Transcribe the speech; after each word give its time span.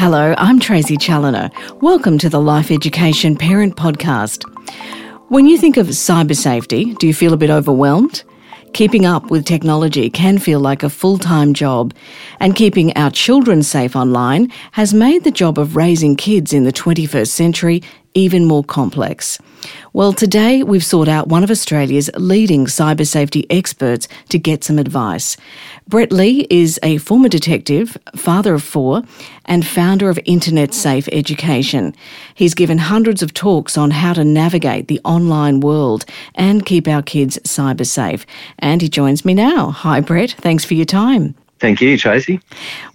Hello, 0.00 0.34
I'm 0.38 0.58
Tracy 0.58 0.96
Challoner. 0.96 1.50
Welcome 1.82 2.16
to 2.20 2.30
the 2.30 2.40
Life 2.40 2.70
Education 2.70 3.36
Parent 3.36 3.76
Podcast. 3.76 4.44
When 5.28 5.46
you 5.46 5.58
think 5.58 5.76
of 5.76 5.88
cyber 5.88 6.34
safety, 6.34 6.94
do 6.94 7.06
you 7.06 7.12
feel 7.12 7.34
a 7.34 7.36
bit 7.36 7.50
overwhelmed? 7.50 8.24
Keeping 8.72 9.04
up 9.04 9.30
with 9.30 9.44
technology 9.44 10.08
can 10.08 10.38
feel 10.38 10.58
like 10.58 10.82
a 10.82 10.88
full 10.88 11.18
time 11.18 11.52
job, 11.52 11.92
and 12.40 12.56
keeping 12.56 12.96
our 12.96 13.10
children 13.10 13.62
safe 13.62 13.94
online 13.94 14.48
has 14.72 14.94
made 14.94 15.22
the 15.24 15.30
job 15.30 15.58
of 15.58 15.76
raising 15.76 16.16
kids 16.16 16.54
in 16.54 16.64
the 16.64 16.72
21st 16.72 17.28
century 17.28 17.82
even 18.14 18.44
more 18.44 18.64
complex. 18.64 19.38
Well, 19.92 20.12
today 20.12 20.62
we've 20.62 20.84
sought 20.84 21.08
out 21.08 21.28
one 21.28 21.44
of 21.44 21.50
Australia's 21.50 22.10
leading 22.16 22.66
cyber 22.66 23.06
safety 23.06 23.46
experts 23.50 24.08
to 24.28 24.38
get 24.38 24.64
some 24.64 24.78
advice. 24.78 25.36
Brett 25.86 26.12
Lee 26.12 26.46
is 26.48 26.78
a 26.82 26.98
former 26.98 27.28
detective, 27.28 27.98
father 28.14 28.54
of 28.54 28.62
four, 28.62 29.02
and 29.44 29.66
founder 29.66 30.08
of 30.08 30.18
Internet 30.24 30.72
Safe 30.72 31.08
Education. 31.12 31.94
He's 32.34 32.54
given 32.54 32.78
hundreds 32.78 33.22
of 33.22 33.34
talks 33.34 33.76
on 33.76 33.90
how 33.90 34.12
to 34.12 34.24
navigate 34.24 34.88
the 34.88 35.00
online 35.04 35.60
world 35.60 36.04
and 36.34 36.64
keep 36.64 36.86
our 36.86 37.02
kids 37.02 37.38
cyber 37.44 37.86
safe. 37.86 38.24
And 38.60 38.80
he 38.80 38.88
joins 38.88 39.24
me 39.24 39.34
now. 39.34 39.70
Hi, 39.70 40.00
Brett. 40.00 40.32
Thanks 40.38 40.64
for 40.64 40.74
your 40.74 40.86
time. 40.86 41.34
Thank 41.60 41.82
you, 41.82 41.98
Tracy. 41.98 42.40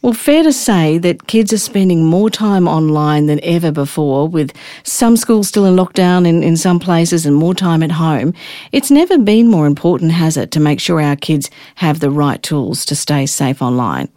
Well, 0.02 0.14
fair 0.14 0.42
to 0.42 0.52
say 0.52 0.98
that 0.98 1.28
kids 1.28 1.54
are 1.54 1.60
spending 1.60 2.04
more 2.04 2.32
time 2.32 2.68
online 2.68 3.28
than 3.28 3.40
ever 3.44 3.72
before, 3.72 4.28
with 4.28 4.52
some 4.84 5.16
schools 5.16 5.48
still 5.48 5.66
in 5.66 5.76
lockdown 5.76 6.28
in, 6.28 6.42
in 6.42 6.58
some 6.58 6.80
places 6.80 7.28
and 7.28 7.36
more 7.36 7.54
time 7.54 7.84
at 7.84 7.92
home. 7.92 8.34
It's 8.72 8.90
never 8.90 9.20
been 9.20 9.50
more 9.50 9.68
important, 9.68 10.14
has 10.14 10.36
it, 10.36 10.50
to 10.52 10.60
make 10.60 10.80
sure 10.80 11.00
our 11.00 11.16
kids 11.16 11.52
have 11.76 12.00
the 12.00 12.10
right 12.10 12.42
tools 12.42 12.86
to 12.86 12.96
stay 12.96 13.28
safe 13.28 13.62
online? 13.62 14.10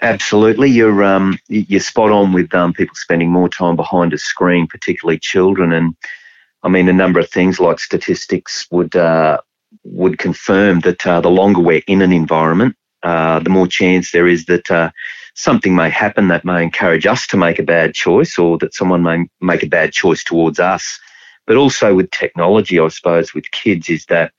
Absolutely, 0.00 0.70
you're 0.70 1.04
um, 1.04 1.38
you're 1.48 1.80
spot 1.80 2.10
on 2.10 2.32
with 2.32 2.52
um, 2.54 2.72
people 2.72 2.94
spending 2.96 3.30
more 3.30 3.48
time 3.48 3.76
behind 3.76 4.14
a 4.14 4.18
screen, 4.18 4.66
particularly 4.66 5.18
children. 5.18 5.70
And 5.72 5.94
I 6.62 6.70
mean, 6.70 6.88
a 6.88 6.94
number 6.94 7.20
of 7.20 7.28
things 7.28 7.60
like 7.60 7.78
statistics 7.78 8.66
would 8.70 8.96
uh, 8.96 9.38
would 9.84 10.18
confirm 10.18 10.80
that 10.80 11.06
uh, 11.06 11.20
the 11.20 11.30
longer 11.30 11.60
we're 11.60 11.82
in 11.86 12.02
an 12.02 12.12
environment, 12.12 12.74
uh, 13.02 13.40
the 13.40 13.50
more 13.50 13.66
chance 13.66 14.10
there 14.10 14.28
is 14.28 14.46
that 14.46 14.70
uh, 14.70 14.90
something 15.34 15.74
may 15.74 15.90
happen 15.90 16.28
that 16.28 16.44
may 16.44 16.62
encourage 16.62 17.06
us 17.06 17.26
to 17.28 17.36
make 17.36 17.58
a 17.58 17.64
bad 17.64 17.94
choice 17.94 18.38
or 18.38 18.58
that 18.58 18.74
someone 18.74 19.02
may 19.02 19.26
make 19.40 19.62
a 19.62 19.68
bad 19.68 19.92
choice 19.92 20.22
towards 20.22 20.60
us. 20.60 20.98
But 21.46 21.56
also 21.56 21.94
with 21.94 22.10
technology, 22.10 22.78
I 22.78 22.88
suppose, 22.88 23.34
with 23.34 23.50
kids, 23.50 23.88
is 23.88 24.06
that 24.06 24.32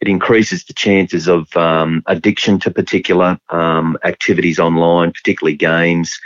it 0.00 0.08
increases 0.08 0.64
the 0.64 0.72
chances 0.72 1.28
of 1.28 1.54
um, 1.56 2.02
addiction 2.06 2.58
to 2.60 2.70
particular 2.70 3.38
um, 3.50 3.98
activities 4.04 4.58
online, 4.58 5.12
particularly 5.12 5.56
games, 5.56 6.18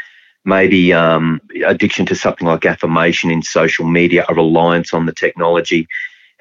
maybe 0.45 0.93
um, 0.93 1.41
addiction 1.65 2.07
to 2.07 2.15
something 2.15 2.47
like 2.47 2.67
affirmation 2.67 3.31
in 3.31 3.43
social 3.43 3.87
media, 3.87 4.25
a 4.29 4.35
reliance 4.35 4.93
on 4.93 5.07
the 5.07 5.13
technology. 5.13 5.87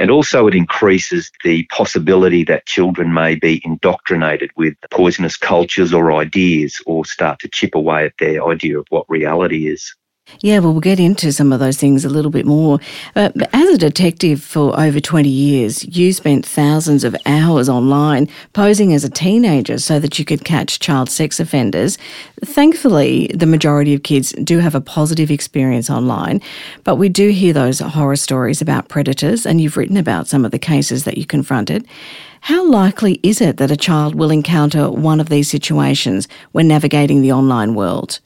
And 0.02 0.10
also, 0.10 0.48
it 0.48 0.56
increases 0.56 1.30
the 1.44 1.64
possibility 1.66 2.44
that 2.46 2.66
children 2.66 3.14
may 3.14 3.36
be 3.36 3.62
indoctrinated 3.64 4.50
with 4.58 4.74
poisonous 4.90 5.38
cultures 5.38 5.94
or 5.94 6.12
ideas 6.12 6.82
or 6.88 7.06
start 7.06 7.38
to 7.42 7.48
chip 7.48 7.76
away 7.76 8.06
at 8.06 8.14
their 8.18 8.44
idea 8.48 8.80
of 8.80 8.88
what 8.90 9.08
reality 9.08 9.68
is. 9.68 9.94
Yeah, 10.40 10.60
well, 10.60 10.72
we'll 10.72 10.82
get 10.82 11.00
into 11.00 11.32
some 11.32 11.52
of 11.52 11.60
those 11.60 11.78
things 11.78 12.06
a 12.06 12.10
little 12.10 12.32
bit 12.32 12.46
more. 12.46 12.80
Uh, 13.16 13.30
but 13.36 13.50
as 13.54 13.70
a 13.70 13.78
detective 13.78 14.42
for 14.42 14.80
over 14.80 15.00
20 15.00 15.30
years, 15.30 15.86
you 15.86 16.14
spent 16.14 16.46
thousands 16.46 17.04
of 17.04 17.16
hours 17.26 17.70
online 17.70 18.28
posing 18.54 18.94
as 18.94 19.04
a 19.04 19.10
teenager 19.10 19.78
so 19.78 20.00
that 20.00 20.18
you 20.18 20.26
could 20.26 20.44
catch 20.44 20.80
child 20.80 21.10
sex 21.10 21.40
offenders. 21.40 21.98
Thankfully, 22.44 23.30
the 23.34 23.46
majority 23.46 23.94
of 23.94 24.04
kids 24.04 24.32
do 24.44 24.60
have 24.60 24.74
a 24.74 24.82
positive 24.82 25.30
experience 25.30 25.90
online, 25.90 26.42
but 26.84 26.96
we 26.96 27.10
do 27.10 27.30
hear 27.30 27.54
those 27.54 27.80
horror 27.80 28.16
stories 28.16 28.62
about 28.62 28.90
predators, 28.90 29.46
and 29.46 29.62
you've 29.62 29.78
written 29.78 29.98
about 29.98 30.28
some 30.28 30.46
of 30.46 30.52
the 30.52 30.60
cases 30.60 31.04
that 31.04 31.18
you 31.18 31.26
confronted. 31.26 31.86
How 32.46 32.68
likely 32.68 33.20
is 33.22 33.40
it 33.40 33.58
that 33.58 33.70
a 33.70 33.78
child 33.78 34.16
will 34.16 34.32
encounter 34.32 34.90
one 34.90 35.20
of 35.20 35.30
these 35.30 35.48
situations 35.48 36.28
when 36.54 36.68
navigating 36.68 37.22
the 37.22 37.32
online 37.32 37.76
world? 37.76 38.20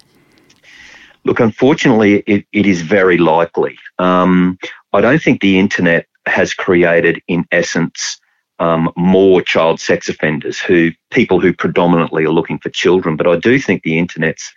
Look, 1.26 1.40
unfortunately, 1.40 2.20
it, 2.28 2.46
it 2.54 2.66
is 2.66 2.82
very 2.82 3.18
likely. 3.18 3.78
Um, 3.98 4.58
I 4.94 5.02
don't 5.02 5.22
think 5.22 5.42
the 5.42 5.60
internet 5.60 6.06
has 6.28 6.54
created, 6.54 7.22
in 7.28 7.46
essence, 7.52 8.20
um, 8.60 8.92
more 8.96 9.42
child 9.42 9.80
sex 9.80 10.08
offenders 10.08 10.60
who 10.60 10.92
people 11.12 11.40
who 11.40 11.52
predominantly 11.52 12.26
are 12.26 12.32
looking 12.32 12.60
for 12.60 12.70
children. 12.70 13.18
But 13.18 13.28
I 13.28 13.38
do 13.38 13.60
think 13.60 13.84
the 13.84 13.98
internet's 13.98 14.54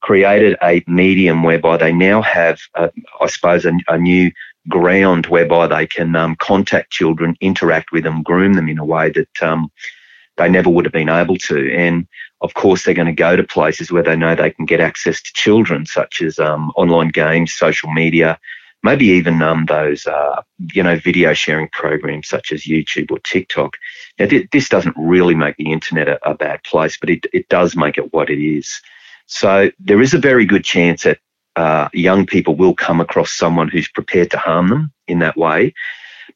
created 0.00 0.56
a 0.62 0.82
medium 0.86 1.42
whereby 1.42 1.76
they 1.76 1.92
now 1.92 2.22
have, 2.22 2.60
uh, 2.74 2.88
I 3.20 3.26
suppose, 3.26 3.64
a, 3.64 3.72
a, 3.88 3.98
new 3.98 4.30
ground 4.68 5.26
whereby 5.26 5.66
they 5.66 5.86
can 5.86 6.14
um, 6.14 6.36
contact 6.36 6.90
children, 6.90 7.36
interact 7.40 7.90
with 7.90 8.04
them, 8.04 8.22
groom 8.22 8.54
them 8.54 8.68
in 8.68 8.78
a 8.78 8.84
way 8.84 9.10
that 9.10 9.42
um, 9.42 9.70
they 10.36 10.48
never 10.48 10.70
would 10.70 10.84
have 10.84 10.92
been 10.92 11.08
able 11.08 11.36
to. 11.38 11.74
And 11.74 12.06
of 12.44 12.52
course, 12.52 12.84
they're 12.84 12.92
going 12.92 13.06
to 13.06 13.12
go 13.12 13.36
to 13.36 13.42
places 13.42 13.90
where 13.90 14.02
they 14.02 14.16
know 14.16 14.34
they 14.34 14.50
can 14.50 14.66
get 14.66 14.80
access 14.80 15.22
to 15.22 15.32
children, 15.32 15.86
such 15.86 16.20
as 16.20 16.38
um, 16.38 16.70
online 16.76 17.08
games, 17.08 17.54
social 17.54 17.90
media, 17.90 18.38
maybe 18.82 19.06
even 19.06 19.40
um, 19.40 19.64
those, 19.64 20.06
uh, 20.06 20.42
you 20.74 20.82
know, 20.82 20.98
video 20.98 21.32
sharing 21.32 21.68
programs 21.68 22.28
such 22.28 22.52
as 22.52 22.64
YouTube 22.64 23.10
or 23.10 23.18
TikTok. 23.20 23.78
Now, 24.18 24.26
th- 24.26 24.50
this 24.52 24.68
doesn't 24.68 24.94
really 24.98 25.34
make 25.34 25.56
the 25.56 25.72
internet 25.72 26.06
a, 26.06 26.30
a 26.30 26.34
bad 26.34 26.62
place, 26.64 26.98
but 27.00 27.08
it, 27.08 27.24
it 27.32 27.48
does 27.48 27.74
make 27.74 27.96
it 27.96 28.12
what 28.12 28.28
it 28.28 28.38
is. 28.38 28.78
So 29.24 29.70
there 29.78 30.02
is 30.02 30.12
a 30.12 30.18
very 30.18 30.44
good 30.44 30.64
chance 30.64 31.04
that 31.04 31.20
uh, 31.56 31.88
young 31.94 32.26
people 32.26 32.56
will 32.56 32.74
come 32.74 33.00
across 33.00 33.30
someone 33.32 33.68
who's 33.68 33.88
prepared 33.88 34.30
to 34.32 34.38
harm 34.38 34.68
them 34.68 34.92
in 35.08 35.20
that 35.20 35.38
way. 35.38 35.72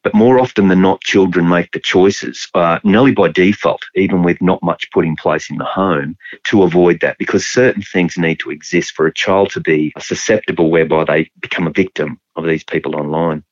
But 0.03 0.13
more 0.13 0.39
often 0.39 0.69
than 0.69 0.81
not, 0.81 1.01
children 1.01 1.49
make 1.49 1.71
the 1.71 1.79
choices, 1.79 2.47
uh, 2.53 2.79
nearly 2.83 3.11
by 3.11 3.27
default, 3.27 3.81
even 3.95 4.23
with 4.23 4.41
not 4.41 4.63
much 4.63 4.89
put 4.91 5.05
in 5.05 5.15
place 5.17 5.49
in 5.49 5.57
the 5.57 5.65
home, 5.65 6.15
to 6.45 6.63
avoid 6.63 7.01
that 7.01 7.17
because 7.17 7.45
certain 7.45 7.81
things 7.81 8.17
need 8.17 8.39
to 8.39 8.49
exist 8.49 8.93
for 8.93 9.07
a 9.07 9.13
child 9.13 9.51
to 9.51 9.59
be 9.59 9.91
susceptible 9.99 10.71
whereby 10.71 11.03
they 11.03 11.29
become 11.41 11.67
a 11.67 11.71
victim 11.71 12.19
of 12.37 12.45
these 12.45 12.63
people 12.63 12.95
online. 12.95 13.43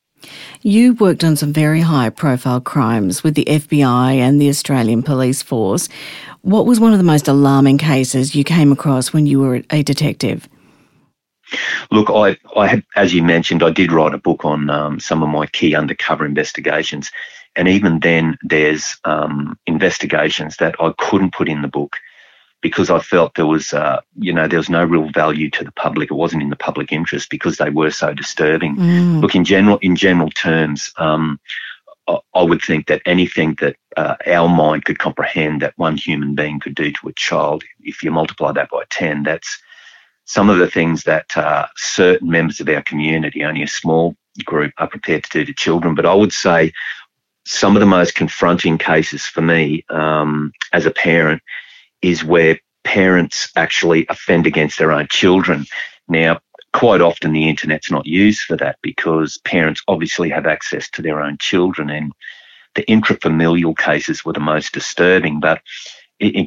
You 0.62 0.94
worked 0.94 1.24
on 1.24 1.36
some 1.36 1.54
very 1.54 1.82
high 1.82 2.10
profile 2.10 2.62
crimes 2.62 3.24
with 3.24 3.36
the 3.36 3.46
FBI 3.46 4.16
and 4.16 4.42
the 4.42 4.50
Australian 4.50 5.04
Police 5.04 5.44
Force. 5.44 5.90
What 6.42 6.66
was 6.66 6.80
one 6.80 6.94
of 6.94 6.98
the 6.98 7.04
most 7.04 7.28
alarming 7.28 7.78
cases 7.78 8.36
you 8.36 8.44
came 8.44 8.72
across 8.72 9.14
when 9.14 9.28
you 9.28 9.40
were 9.40 9.62
a 9.70 9.84
detective? 9.84 10.48
Look, 11.92 12.10
I, 12.10 12.38
I 12.56 12.68
had, 12.68 12.84
as 12.96 13.14
you 13.14 13.24
mentioned, 13.24 13.64
I 13.64 13.72
did 13.72 13.92
write 13.92 14.14
a 14.14 14.18
book 14.18 14.44
on 14.44 14.70
um, 14.70 15.00
some 15.00 15.24
of 15.24 15.30
my 15.30 15.46
key 15.48 15.76
undercover 15.76 16.26
investigations, 16.26 17.12
and 17.56 17.68
even 17.68 18.00
then, 18.00 18.38
there's 18.44 18.98
um, 19.04 19.58
investigations 19.66 20.58
that 20.58 20.76
I 20.80 20.94
couldn't 20.98 21.34
put 21.34 21.50
in 21.50 21.62
the 21.62 21.68
book 21.68 21.98
because 22.62 22.90
I 22.90 23.00
felt 23.00 23.36
there 23.36 23.46
was, 23.46 23.74
uh, 23.74 24.02
you 24.16 24.34
know, 24.34 24.48
there 24.48 24.60
was 24.60 24.70
no 24.70 24.84
real 24.84 25.10
value 25.12 25.50
to 25.52 25.64
the 25.64 25.72
public. 25.72 26.12
It 26.12 26.16
wasn't 26.16 26.44
in 26.44 26.50
the 26.50 26.56
public 26.56 26.92
interest 26.92 27.30
because 27.30 27.58
they 27.58 27.70
were 27.70 27.92
so 27.92 28.14
disturbing. 28.14 28.76
Mm. 28.76 29.22
Look, 29.22 29.36
in 29.36 29.46
general, 29.46 29.78
in 29.82 29.96
general 29.96 30.30
terms, 30.30 30.92
um, 30.98 31.40
I, 32.08 32.18
I 32.34 32.44
would 32.44 32.62
think 32.62 32.88
that 32.88 33.02
anything 33.06 33.56
that 33.62 33.76
uh, 33.96 34.16
our 34.26 34.50
mind 34.50 34.86
could 34.86 35.00
comprehend 35.00 35.62
that 35.62 35.78
one 35.78 35.98
human 35.98 36.36
being 36.36 36.60
could 36.60 36.76
do 36.76 36.92
to 36.92 37.08
a 37.08 37.14
child, 37.14 37.64
if 37.82 38.04
you 38.04 38.12
multiply 38.12 38.52
that 38.52 38.70
by 38.70 38.84
ten, 38.90 39.24
that's 39.24 39.62
some 40.28 40.50
of 40.50 40.60
the 40.60 40.70
things 40.70 41.04
that 41.04 41.36
uh, 41.38 41.66
certain 41.78 42.30
members 42.30 42.60
of 42.60 42.68
our 42.68 42.84
community, 42.84 43.44
only 43.44 43.64
a 43.64 43.68
small 43.68 44.16
group, 44.44 44.74
are 44.78 44.90
prepared 44.90 45.24
to 45.24 45.30
do 45.30 45.46
to 45.46 45.54
children. 45.54 45.96
But 45.96 46.06
I 46.06 46.14
would 46.14 46.34
say 46.34 46.74
some 47.46 47.78
of 47.78 47.80
the 47.80 47.86
most 47.86 48.14
confronting 48.14 48.78
cases 48.78 49.26
for 49.26 49.42
me 49.42 49.86
um, 49.90 50.52
as 50.74 50.86
a 50.86 50.92
parent 50.92 51.42
is 52.02 52.26
where 52.26 52.60
parents 52.84 53.50
actually 53.56 54.06
offend 54.10 54.46
against 54.46 54.78
their 54.78 54.92
own 54.92 55.08
children. 55.10 55.66
Now, 56.10 56.42
quite 56.74 57.00
often 57.00 57.32
the 57.32 57.48
internet's 57.48 57.90
not 57.90 58.06
used 58.06 58.42
for 58.42 58.58
that 58.58 58.78
because 58.82 59.38
parents 59.46 59.82
obviously 59.88 60.30
have 60.30 60.46
access 60.46 60.90
to 60.92 61.02
their 61.02 61.22
own 61.22 61.38
children 61.40 61.90
and 61.90 62.12
the 62.76 62.84
intrafamilial 62.84 63.78
cases 63.78 64.26
were 64.26 64.34
the 64.34 64.42
most 64.42 64.74
disturbing. 64.74 65.40
But 65.40 65.62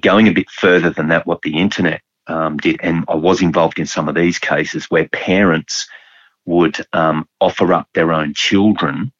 going 0.03 0.29
a 0.29 0.33
bit 0.33 0.51
further 0.51 0.91
than 0.91 1.09
that, 1.09 1.27
what 1.27 1.41
the 1.41 1.57
internet 1.57 2.03
um, 2.27 2.57
did, 2.59 2.81
and 2.83 3.05
I 3.09 3.15
was 3.15 3.43
involved 3.43 3.79
in 3.79 3.87
some 3.87 4.09
of 4.09 4.15
these 4.15 4.39
cases 4.39 4.91
where 4.91 5.09
parents 5.09 5.89
would 6.45 6.77
um, 6.93 7.29
offer 7.41 7.73
up 7.73 7.89
their 7.95 8.13
own 8.13 8.35
children 8.35 9.13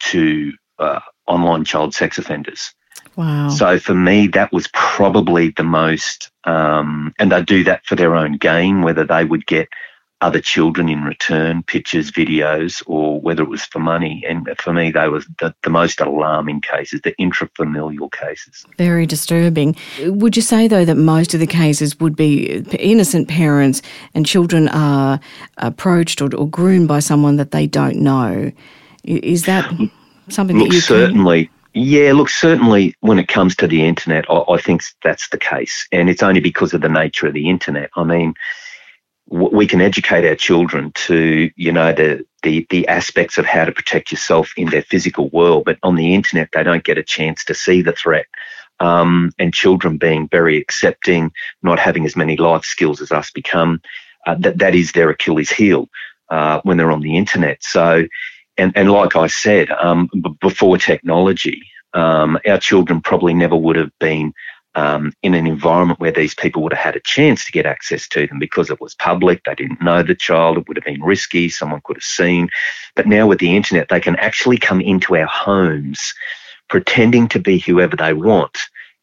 to 0.00 0.52
uh, 0.78 1.00
online 1.26 1.64
child 1.64 1.94
sex 1.94 2.18
offenders. 2.18 2.74
Wow. 3.16 3.50
So 3.50 3.78
for 3.78 3.94
me, 3.94 4.26
that 4.28 4.52
was 4.52 4.68
probably 4.72 5.50
the 5.50 5.64
most, 5.64 6.30
um, 6.44 7.12
and 7.18 7.30
they 7.30 7.42
do 7.42 7.64
that 7.64 7.84
for 7.84 7.94
their 7.94 8.16
own 8.16 8.38
gain, 8.38 8.82
whether 8.82 9.04
they 9.04 9.24
would 9.24 9.46
get 9.46 9.68
other 10.22 10.40
children 10.40 10.88
in 10.88 11.02
return, 11.02 11.64
pictures, 11.64 12.10
videos, 12.10 12.82
or 12.86 13.20
whether 13.20 13.42
it 13.42 13.48
was 13.48 13.64
for 13.64 13.80
money. 13.80 14.24
And 14.26 14.48
for 14.56 14.72
me, 14.72 14.92
they 14.92 15.08
were 15.08 15.22
the, 15.40 15.52
the 15.62 15.70
most 15.70 16.00
alarming 16.00 16.60
cases, 16.60 17.00
the 17.02 17.12
intrafamilial 17.20 18.10
cases. 18.12 18.64
Very 18.78 19.04
disturbing. 19.04 19.76
Would 20.04 20.36
you 20.36 20.42
say, 20.42 20.68
though, 20.68 20.84
that 20.84 20.94
most 20.94 21.34
of 21.34 21.40
the 21.40 21.46
cases 21.46 21.98
would 21.98 22.14
be 22.14 22.62
innocent 22.78 23.28
parents 23.28 23.82
and 24.14 24.24
children 24.24 24.68
are 24.68 25.18
approached 25.58 26.22
or, 26.22 26.34
or 26.36 26.48
groomed 26.48 26.86
by 26.86 27.00
someone 27.00 27.36
that 27.36 27.50
they 27.50 27.66
don't 27.66 27.96
know? 27.96 28.52
Is 29.02 29.44
that 29.46 29.68
something 30.28 30.56
Look, 30.56 30.68
that 30.68 30.74
you 30.74 30.78
look 30.78 30.84
certainly. 30.84 31.44
Can- 31.46 31.54
yeah, 31.74 32.12
look, 32.12 32.28
certainly 32.28 32.94
when 33.00 33.18
it 33.18 33.28
comes 33.28 33.56
to 33.56 33.66
the 33.66 33.82
internet, 33.82 34.26
I, 34.28 34.44
I, 34.46 34.60
think 34.60 34.82
that's 35.02 35.30
the 35.30 35.38
case. 35.38 35.88
And 35.90 36.10
it's 36.10 36.22
only 36.22 36.40
because 36.40 36.74
of 36.74 36.82
the 36.82 36.88
nature 36.88 37.26
of 37.26 37.32
the 37.32 37.48
internet. 37.48 37.88
I 37.96 38.04
mean, 38.04 38.34
we 39.32 39.66
can 39.66 39.80
educate 39.80 40.28
our 40.28 40.34
children 40.34 40.92
to, 40.92 41.50
you 41.56 41.72
know, 41.72 41.90
the, 41.92 42.22
the, 42.42 42.66
the 42.68 42.86
aspects 42.86 43.38
of 43.38 43.46
how 43.46 43.64
to 43.64 43.72
protect 43.72 44.12
yourself 44.12 44.52
in 44.58 44.68
their 44.68 44.82
physical 44.82 45.30
world, 45.30 45.64
but 45.64 45.78
on 45.82 45.96
the 45.96 46.14
internet, 46.14 46.50
they 46.52 46.62
don't 46.62 46.84
get 46.84 46.98
a 46.98 47.02
chance 47.02 47.42
to 47.46 47.54
see 47.54 47.80
the 47.80 47.92
threat. 47.92 48.26
Um, 48.78 49.32
and 49.38 49.54
children 49.54 49.96
being 49.96 50.28
very 50.28 50.58
accepting, 50.58 51.32
not 51.62 51.78
having 51.78 52.04
as 52.04 52.16
many 52.16 52.36
life 52.36 52.64
skills 52.64 53.00
as 53.00 53.10
us 53.10 53.30
become, 53.30 53.80
uh, 54.26 54.34
that, 54.40 54.58
that 54.58 54.74
is 54.74 54.92
their 54.92 55.08
Achilles 55.08 55.50
heel 55.50 55.88
uh, 56.28 56.60
when 56.64 56.76
they're 56.76 56.90
on 56.90 57.00
the 57.00 57.16
internet. 57.16 57.62
So, 57.62 58.06
and, 58.58 58.72
and 58.76 58.90
like 58.90 59.16
I 59.16 59.28
said, 59.28 59.70
um, 59.70 60.10
b- 60.12 60.36
before 60.40 60.76
technology, 60.76 61.62
um, 61.94 62.38
our 62.46 62.58
children 62.58 63.00
probably 63.00 63.34
never 63.34 63.56
would 63.56 63.76
have 63.76 63.96
been 63.98 64.34
um, 64.74 65.12
in 65.22 65.34
an 65.34 65.46
environment 65.46 66.00
where 66.00 66.12
these 66.12 66.34
people 66.34 66.62
would 66.62 66.72
have 66.72 66.82
had 66.84 66.96
a 66.96 67.00
chance 67.00 67.44
to 67.44 67.52
get 67.52 67.66
access 67.66 68.08
to 68.08 68.26
them 68.26 68.38
because 68.38 68.70
it 68.70 68.80
was 68.80 68.94
public. 68.94 69.44
They 69.44 69.54
didn't 69.54 69.82
know 69.82 70.02
the 70.02 70.14
child. 70.14 70.58
It 70.58 70.68
would 70.68 70.76
have 70.76 70.84
been 70.84 71.02
risky. 71.02 71.48
Someone 71.48 71.82
could 71.84 71.96
have 71.96 72.02
seen. 72.02 72.48
But 72.94 73.06
now 73.06 73.26
with 73.26 73.38
the 73.38 73.56
internet, 73.56 73.88
they 73.88 74.00
can 74.00 74.16
actually 74.16 74.58
come 74.58 74.80
into 74.80 75.16
our 75.16 75.26
homes 75.26 76.14
pretending 76.68 77.28
to 77.28 77.38
be 77.38 77.58
whoever 77.58 77.96
they 77.96 78.14
want 78.14 78.56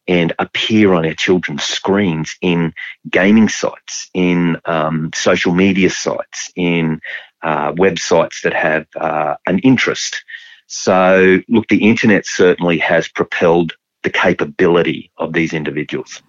and 0.08 0.32
appear 0.40 0.92
on 0.92 1.06
our 1.06 1.14
children's 1.14 1.62
screens 1.62 2.36
in 2.40 2.74
gaming 3.08 3.48
sites, 3.48 4.10
in 4.12 4.56
um, 4.64 5.10
social 5.14 5.52
media 5.52 5.88
sites, 5.88 6.50
in 6.56 7.00
uh, 7.42 7.72
websites 7.72 8.42
that 8.42 8.52
have 8.52 8.86
uh, 8.96 9.36
an 9.46 9.60
interest. 9.60 10.24
So, 10.66 11.38
look, 11.48 11.68
the 11.68 11.88
internet 11.88 12.26
certainly 12.26 12.78
has 12.78 13.08
propelled 13.08 13.72
the 14.02 14.10
capability 14.10 15.10
of 15.18 15.32
these 15.32 15.52
individuals. 15.52 16.22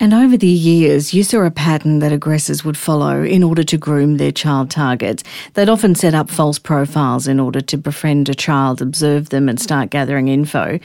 And 0.00 0.12
over 0.12 0.36
the 0.36 0.46
years, 0.46 1.14
you 1.14 1.22
saw 1.22 1.44
a 1.44 1.50
pattern 1.50 2.00
that 2.00 2.12
aggressors 2.12 2.64
would 2.64 2.76
follow 2.76 3.22
in 3.22 3.44
order 3.44 3.62
to 3.62 3.78
groom 3.78 4.16
their 4.16 4.32
child 4.32 4.70
targets. 4.70 5.22
They'd 5.54 5.68
often 5.68 5.94
set 5.94 6.14
up 6.14 6.28
false 6.28 6.58
profiles 6.58 7.28
in 7.28 7.38
order 7.38 7.60
to 7.60 7.78
befriend 7.78 8.28
a 8.28 8.34
child, 8.34 8.82
observe 8.82 9.28
them, 9.28 9.48
and 9.48 9.60
start 9.60 9.90
gathering 9.90 10.28
info. 10.28 10.80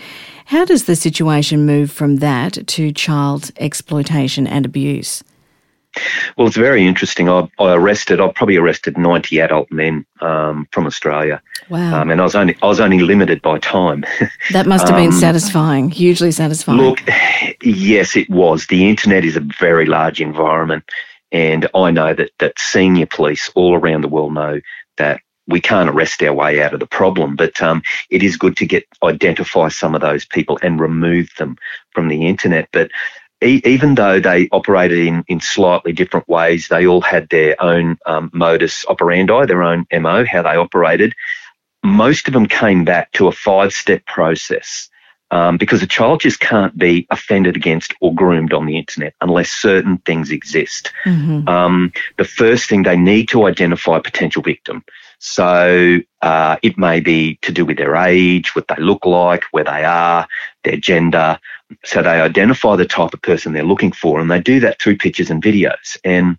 How 0.46 0.66
does 0.66 0.86
the 0.86 0.96
situation 0.96 1.66
move 1.66 1.92
from 1.92 2.18
that 2.18 2.68
to 2.68 2.92
child 2.92 3.52
exploitation 3.58 4.46
and 4.46 4.66
abuse? 4.66 5.24
Well, 6.38 6.48
it's 6.48 6.56
very 6.56 6.86
interesting. 6.86 7.30
I, 7.30 7.50
I 7.60 7.74
arrested, 7.74 8.20
I 8.20 8.28
probably 8.30 8.58
arrested 8.58 8.98
90 8.98 9.40
adult 9.42 9.72
men 9.72 10.06
um, 10.22 10.68
from 10.72 10.86
Australia. 10.86 11.42
Wow. 11.70 12.02
Um, 12.02 12.12
and 12.12 12.22
I 12.22 12.24
was 12.24 12.36
only, 12.36 12.56
I 12.62 12.68
was 12.68 12.80
only 12.80 13.00
limited 13.00 13.42
by 13.42 13.60
time. 13.60 14.06
That 14.52 14.66
must 14.66 14.88
have 14.88 14.98
been 14.98 15.08
um, 15.08 15.20
satisfying, 15.20 15.92
hugely 15.92 16.32
satisfying. 16.32 16.80
Look, 16.80 17.02
yes, 17.64 18.16
it 18.16 18.30
was. 18.30 18.68
The 18.68 18.90
internet 18.90 19.24
is 19.24 19.36
a 19.36 19.48
very 19.60 19.86
large 19.86 20.22
environment. 20.22 20.84
And 21.32 21.68
I 21.76 21.92
know 21.92 22.14
that, 22.14 22.32
that 22.40 22.58
senior 22.58 23.06
police 23.06 23.52
all 23.54 23.76
around 23.76 24.02
the 24.02 24.08
world 24.08 24.34
know 24.34 24.62
that 24.98 25.22
we 25.50 25.60
can't 25.60 25.90
arrest 25.90 26.22
our 26.22 26.34
way 26.34 26.62
out 26.62 26.74
of 26.74 26.80
the 26.80 26.88
problem, 26.88 27.36
but 27.36 27.62
um, 27.62 27.82
it 28.10 28.22
is 28.22 28.38
good 28.38 28.56
to 28.58 28.66
get 28.66 28.86
identify 29.04 29.68
some 29.68 29.96
of 29.96 30.02
those 30.02 30.24
people 30.26 30.60
and 30.62 30.80
remove 30.80 31.30
them 31.38 31.58
from 31.92 32.08
the 32.08 32.28
internet. 32.28 32.70
But 32.72 32.92
e- 33.44 33.62
even 33.66 33.96
though 33.96 34.20
they 34.20 34.50
operated 34.52 35.00
in, 35.00 35.24
in 35.28 35.40
slightly 35.40 35.94
different 35.94 36.28
ways, 36.28 36.68
they 36.68 36.86
all 36.86 37.02
had 37.02 37.30
their 37.30 37.62
own 37.62 37.98
um, 38.06 38.30
modus 38.34 38.86
operandi, 38.88 39.46
their 39.46 39.64
own 39.64 39.86
MO, 39.92 40.26
how 40.26 40.42
they 40.42 40.56
operated. 40.56 41.14
Most 41.84 42.28
of 42.28 42.34
them 42.34 42.46
came 42.46 42.84
back 42.84 43.12
to 43.14 43.28
a 43.28 43.32
five 43.32 43.74
step 43.74 44.06
process. 44.06 44.90
Um, 45.32 45.58
because 45.58 45.84
a 45.84 45.88
child 45.88 46.22
just 46.22 46.40
can't 46.40 46.76
be 46.76 47.06
offended 47.12 47.56
against 47.56 47.94
or 48.02 48.16
groomed 48.16 48.52
on 48.52 48.66
the 48.66 48.80
internet 48.80 49.14
unless 49.22 49.52
certain 49.52 50.00
things 50.00 50.32
exist. 50.32 50.92
Mm-hmm. 51.06 51.48
Um, 51.48 51.94
the 52.18 52.26
first 52.26 52.68
thing 52.68 52.82
they 52.82 52.98
need 52.98 53.30
to 53.30 53.46
identify 53.46 53.98
a 53.98 54.02
potential 54.02 54.42
victim. 54.42 54.84
So 55.20 56.00
uh, 56.24 56.58
it 56.64 56.80
may 56.80 57.00
be 57.00 57.36
to 57.44 57.52
do 57.52 57.64
with 57.64 57.78
their 57.78 57.96
age, 57.96 58.56
what 58.56 58.70
they 58.70 58.82
look 58.82 59.06
like, 59.06 59.44
where 59.52 59.66
they 59.66 59.84
are, 59.84 60.28
their 60.64 60.78
gender. 60.78 61.40
So 61.84 62.02
they 62.02 62.10
identify 62.10 62.76
the 62.76 62.86
type 62.86 63.14
of 63.14 63.22
person 63.22 63.54
they're 63.54 63.64
looking 63.64 63.92
for, 63.92 64.20
and 64.20 64.30
they 64.30 64.40
do 64.40 64.60
that 64.62 64.82
through 64.82 64.98
pictures 64.98 65.30
and 65.30 65.42
videos. 65.42 65.98
And 66.04 66.38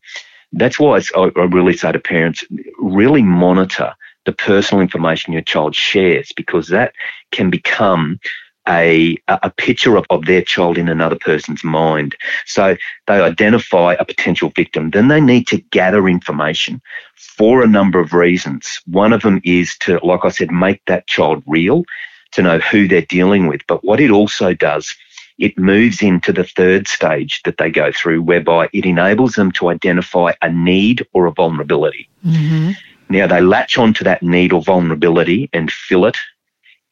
that's 0.52 0.78
why 0.80 1.00
I 1.16 1.28
really 1.42 1.76
say 1.76 1.92
to 1.92 1.98
parents, 1.98 2.44
really 2.78 3.22
monitor 3.22 3.94
the 4.26 4.32
personal 4.32 4.82
information 4.82 5.32
your 5.32 5.42
child 5.42 5.74
shares 5.74 6.32
because 6.36 6.68
that 6.68 6.92
can 7.30 7.50
become 7.50 8.20
a, 8.68 9.16
a 9.28 9.50
picture 9.50 9.96
of, 9.96 10.04
of 10.10 10.26
their 10.26 10.42
child 10.42 10.76
in 10.78 10.88
another 10.88 11.16
person's 11.16 11.64
mind. 11.64 12.14
So 12.46 12.76
they 13.06 13.20
identify 13.20 13.94
a 13.94 14.04
potential 14.04 14.52
victim. 14.54 14.90
Then 14.90 15.08
they 15.08 15.20
need 15.20 15.46
to 15.48 15.58
gather 15.58 16.08
information 16.08 16.82
for 17.16 17.62
a 17.62 17.66
number 17.66 17.98
of 18.00 18.12
reasons. 18.12 18.80
One 18.86 19.12
of 19.12 19.22
them 19.22 19.40
is 19.44 19.76
to, 19.78 19.98
like 20.04 20.24
I 20.24 20.28
said, 20.28 20.50
make 20.50 20.84
that 20.86 21.06
child 21.06 21.42
real, 21.46 21.84
to 22.32 22.42
know 22.42 22.58
who 22.58 22.86
they're 22.86 23.02
dealing 23.02 23.46
with. 23.46 23.62
But 23.66 23.82
what 23.84 24.00
it 24.00 24.10
also 24.10 24.54
does, 24.54 24.94
it 25.40 25.58
moves 25.58 26.02
into 26.02 26.32
the 26.32 26.44
third 26.44 26.86
stage 26.86 27.42
that 27.42 27.56
they 27.58 27.70
go 27.70 27.90
through, 27.92 28.22
whereby 28.22 28.68
it 28.72 28.84
enables 28.84 29.34
them 29.34 29.50
to 29.52 29.68
identify 29.68 30.32
a 30.42 30.50
need 30.50 31.06
or 31.12 31.26
a 31.26 31.32
vulnerability. 31.32 32.08
Mm-hmm. 32.24 32.72
Now 33.08 33.26
they 33.26 33.40
latch 33.40 33.78
onto 33.78 34.04
that 34.04 34.22
need 34.22 34.52
or 34.52 34.62
vulnerability 34.62 35.50
and 35.52 35.70
fill 35.70 36.06
it 36.06 36.16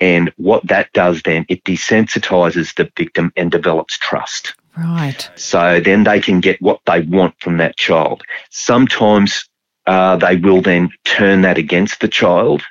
and 0.00 0.32
what 0.36 0.66
that 0.66 0.92
does 0.92 1.22
then, 1.22 1.44
it 1.48 1.64
desensitizes 1.64 2.74
the 2.74 2.90
victim 2.96 3.32
and 3.36 3.50
develops 3.50 3.98
trust. 3.98 4.54
Right. 4.76 5.28
So 5.34 5.80
then 5.80 6.04
they 6.04 6.20
can 6.20 6.40
get 6.40 6.62
what 6.62 6.80
they 6.86 7.00
want 7.00 7.34
from 7.40 7.56
that 7.56 7.76
child. 7.76 8.22
Sometimes 8.50 9.48
uh, 9.86 10.16
they 10.16 10.36
will 10.36 10.62
then 10.62 10.90
turn 11.04 11.42
that 11.42 11.58
against 11.58 12.00
the 12.00 12.08
child 12.08 12.62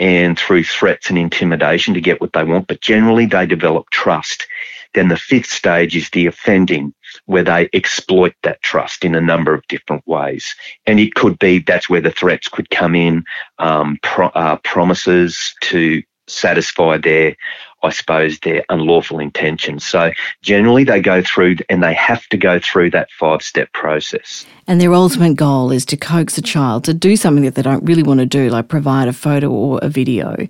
and 0.00 0.38
through 0.38 0.64
threats 0.64 1.10
and 1.10 1.18
intimidation 1.18 1.92
to 1.94 2.00
get 2.00 2.20
what 2.20 2.32
they 2.32 2.42
want, 2.42 2.66
but 2.66 2.80
generally 2.80 3.26
they 3.26 3.46
develop 3.46 3.90
trust. 3.90 4.48
Then 4.94 5.08
the 5.08 5.16
fifth 5.16 5.50
stage 5.50 5.94
is 5.94 6.10
the 6.10 6.26
offending, 6.26 6.94
where 7.26 7.44
they 7.44 7.68
exploit 7.72 8.34
that 8.42 8.62
trust 8.62 9.04
in 9.04 9.14
a 9.14 9.20
number 9.20 9.54
of 9.54 9.66
different 9.68 10.04
ways. 10.06 10.54
And 10.86 10.98
it 10.98 11.14
could 11.14 11.38
be 11.38 11.60
that's 11.60 11.88
where 11.88 12.00
the 12.00 12.10
threats 12.10 12.48
could 12.48 12.70
come 12.70 12.94
in, 12.96 13.24
um, 13.58 13.98
pro, 14.02 14.28
uh, 14.28 14.56
promises 14.64 15.54
to 15.60 16.02
satisfy 16.26 16.96
their, 16.96 17.36
I 17.82 17.90
suppose, 17.90 18.38
their 18.40 18.64
unlawful 18.68 19.18
intentions. 19.18 19.86
So 19.86 20.12
generally 20.42 20.84
they 20.84 21.00
go 21.00 21.22
through 21.22 21.56
and 21.68 21.82
they 21.82 21.94
have 21.94 22.26
to 22.28 22.36
go 22.36 22.58
through 22.58 22.90
that 22.90 23.10
five 23.12 23.42
step 23.42 23.72
process. 23.72 24.46
And 24.66 24.80
their 24.80 24.92
ultimate 24.92 25.36
goal 25.36 25.72
is 25.72 25.84
to 25.86 25.96
coax 25.96 26.36
a 26.38 26.42
child 26.42 26.84
to 26.84 26.94
do 26.94 27.16
something 27.16 27.44
that 27.44 27.54
they 27.54 27.62
don't 27.62 27.84
really 27.84 28.02
want 28.02 28.20
to 28.20 28.26
do, 28.26 28.50
like 28.50 28.68
provide 28.68 29.08
a 29.08 29.12
photo 29.12 29.50
or 29.50 29.78
a 29.82 29.88
video. 29.88 30.48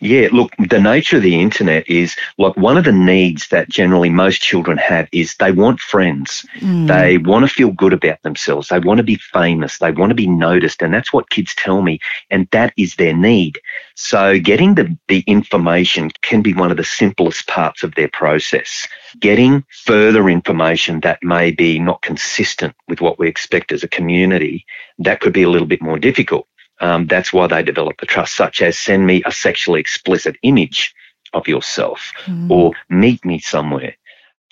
Yeah, 0.00 0.28
look, 0.32 0.52
the 0.58 0.80
nature 0.80 1.16
of 1.16 1.22
the 1.22 1.40
internet 1.40 1.88
is 1.88 2.16
like 2.38 2.56
one 2.56 2.76
of 2.76 2.84
the 2.84 2.92
needs 2.92 3.48
that 3.48 3.68
generally 3.68 4.10
most 4.10 4.42
children 4.42 4.78
have 4.78 5.08
is 5.12 5.34
they 5.36 5.52
want 5.52 5.80
friends. 5.80 6.44
Mm. 6.60 6.88
They 6.88 7.18
want 7.18 7.48
to 7.48 7.54
feel 7.54 7.70
good 7.70 7.92
about 7.92 8.22
themselves. 8.22 8.68
They 8.68 8.78
want 8.78 8.98
to 8.98 9.04
be 9.04 9.16
famous. 9.16 9.78
They 9.78 9.92
want 9.92 10.10
to 10.10 10.14
be 10.14 10.26
noticed. 10.26 10.82
And 10.82 10.92
that's 10.92 11.12
what 11.12 11.30
kids 11.30 11.54
tell 11.54 11.82
me. 11.82 12.00
And 12.30 12.48
that 12.52 12.72
is 12.76 12.96
their 12.96 13.14
need. 13.16 13.58
So 13.94 14.38
getting 14.38 14.74
the, 14.74 14.96
the 15.08 15.20
information 15.26 16.10
can 16.22 16.42
be 16.42 16.52
one 16.52 16.70
of 16.70 16.76
the 16.76 16.84
simplest 16.84 17.46
parts 17.46 17.82
of 17.82 17.94
their 17.94 18.08
process. 18.08 18.88
Getting 19.20 19.64
further 19.84 20.28
information 20.28 21.00
that 21.00 21.22
may 21.22 21.50
be 21.52 21.78
not 21.78 22.02
consistent 22.02 22.74
with 22.88 23.00
what 23.00 23.18
we 23.18 23.28
expect 23.28 23.72
as 23.72 23.82
a 23.82 23.88
community, 23.88 24.66
that 24.98 25.20
could 25.20 25.32
be 25.32 25.42
a 25.42 25.50
little 25.50 25.68
bit 25.68 25.82
more 25.82 25.98
difficult. 25.98 26.46
Um, 26.80 27.06
that's 27.06 27.32
why 27.32 27.46
they 27.46 27.62
develop 27.62 28.00
the 28.00 28.06
trust, 28.06 28.36
such 28.36 28.60
as 28.60 28.78
send 28.78 29.06
me 29.06 29.22
a 29.24 29.32
sexually 29.32 29.80
explicit 29.80 30.36
image 30.42 30.94
of 31.32 31.48
yourself 31.48 32.12
mm. 32.24 32.50
or 32.50 32.72
meet 32.88 33.24
me 33.24 33.38
somewhere. 33.38 33.96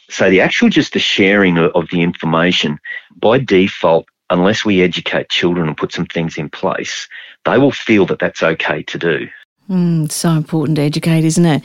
So 0.08 0.30
the 0.30 0.40
actual 0.40 0.68
just 0.68 0.92
the 0.92 0.98
sharing 0.98 1.58
of, 1.58 1.72
of 1.74 1.88
the 1.90 2.02
information 2.02 2.78
by 3.16 3.38
default, 3.38 4.06
unless 4.30 4.64
we 4.64 4.82
educate 4.82 5.30
children 5.30 5.68
and 5.68 5.76
put 5.76 5.92
some 5.92 6.06
things 6.06 6.36
in 6.36 6.48
place, 6.48 7.08
they 7.44 7.58
will 7.58 7.72
feel 7.72 8.06
that 8.06 8.18
that's 8.18 8.42
okay 8.42 8.82
to 8.84 8.98
do. 8.98 9.28
Mm, 9.72 10.12
so 10.12 10.32
important 10.32 10.76
to 10.76 10.82
educate, 10.82 11.24
isn't 11.24 11.46
it? 11.46 11.62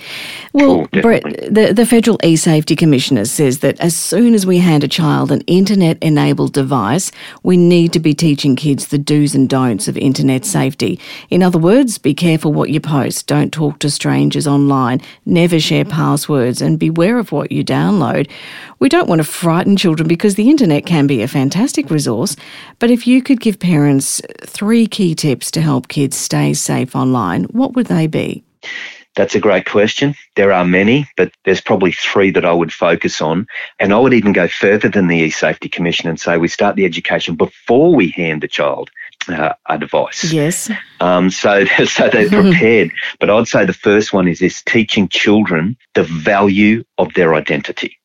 Well, 0.53 0.87
oh, 0.93 1.01
Brett, 1.01 1.23
the, 1.23 1.73
the 1.73 1.85
Federal 1.85 2.17
e-Safety 2.23 2.73
Commissioner 2.73 3.25
says 3.25 3.59
that 3.59 3.77
as 3.81 3.97
soon 3.97 4.33
as 4.33 4.45
we 4.45 4.59
hand 4.59 4.85
a 4.85 4.87
child 4.87 5.29
an 5.29 5.41
internet-enabled 5.41 6.53
device, 6.53 7.11
we 7.43 7.57
need 7.57 7.91
to 7.91 7.99
be 7.99 8.13
teaching 8.13 8.55
kids 8.55 8.87
the 8.87 8.97
do's 8.97 9.35
and 9.35 9.49
don'ts 9.49 9.89
of 9.89 9.97
internet 9.97 10.45
safety. 10.45 11.01
In 11.29 11.43
other 11.43 11.59
words, 11.59 11.97
be 11.97 12.13
careful 12.13 12.53
what 12.53 12.69
you 12.69 12.79
post, 12.79 13.27
don't 13.27 13.51
talk 13.51 13.79
to 13.79 13.89
strangers 13.89 14.47
online, 14.47 15.01
never 15.25 15.59
share 15.59 15.83
passwords, 15.83 16.61
and 16.61 16.79
beware 16.79 17.19
of 17.19 17.33
what 17.33 17.51
you 17.51 17.61
download. 17.61 18.31
We 18.79 18.89
don't 18.89 19.09
want 19.09 19.19
to 19.19 19.23
frighten 19.23 19.75
children 19.75 20.07
because 20.07 20.35
the 20.35 20.49
internet 20.49 20.85
can 20.85 21.07
be 21.07 21.21
a 21.21 21.27
fantastic 21.27 21.89
resource, 21.89 22.35
but 22.79 22.91
if 22.91 23.07
you 23.07 23.21
could 23.21 23.39
give 23.39 23.59
parents 23.59 24.21
three 24.45 24.85
key 24.85 25.15
tips 25.15 25.49
to 25.51 25.61
help 25.61 25.87
kids 25.87 26.15
stay 26.15 26.53
safe 26.53 26.95
online, 26.95 27.45
what 27.45 27.73
would 27.73 27.87
they 27.87 28.07
be? 28.07 28.43
That's 29.15 29.33
a 29.33 29.39
great 29.39 29.65
question. 29.65 30.13
There 30.35 30.51
are 30.51 30.63
many, 30.63 31.09
but 31.17 31.31
there's 31.43 31.59
probably 31.59 31.91
three 31.91 32.29
that 32.31 32.45
I 32.45 32.53
would 32.53 32.71
focus 32.71 33.19
on. 33.19 33.47
And 33.79 33.91
I 33.91 33.97
would 33.97 34.13
even 34.13 34.31
go 34.31 34.47
further 34.47 34.89
than 34.89 35.07
the 35.07 35.27
eSafety 35.27 35.71
Commission 35.71 36.07
and 36.07 36.19
say 36.19 36.37
we 36.37 36.47
start 36.47 36.75
the 36.75 36.85
education 36.85 37.35
before 37.35 37.95
we 37.95 38.09
hand 38.09 38.43
the 38.43 38.47
child 38.47 38.91
uh, 39.27 39.53
a 39.65 39.79
device. 39.79 40.31
Yes. 40.31 40.69
Um, 40.99 41.31
so, 41.31 41.65
so 41.85 42.09
they're 42.09 42.29
prepared. 42.41 42.91
but 43.19 43.31
I'd 43.31 43.47
say 43.47 43.65
the 43.65 43.73
first 43.73 44.13
one 44.13 44.27
is 44.27 44.37
this 44.37 44.61
teaching 44.61 45.07
children 45.09 45.77
the 45.95 46.03
value 46.03 46.83
of 46.99 47.11
their 47.15 47.33
identity 47.33 47.96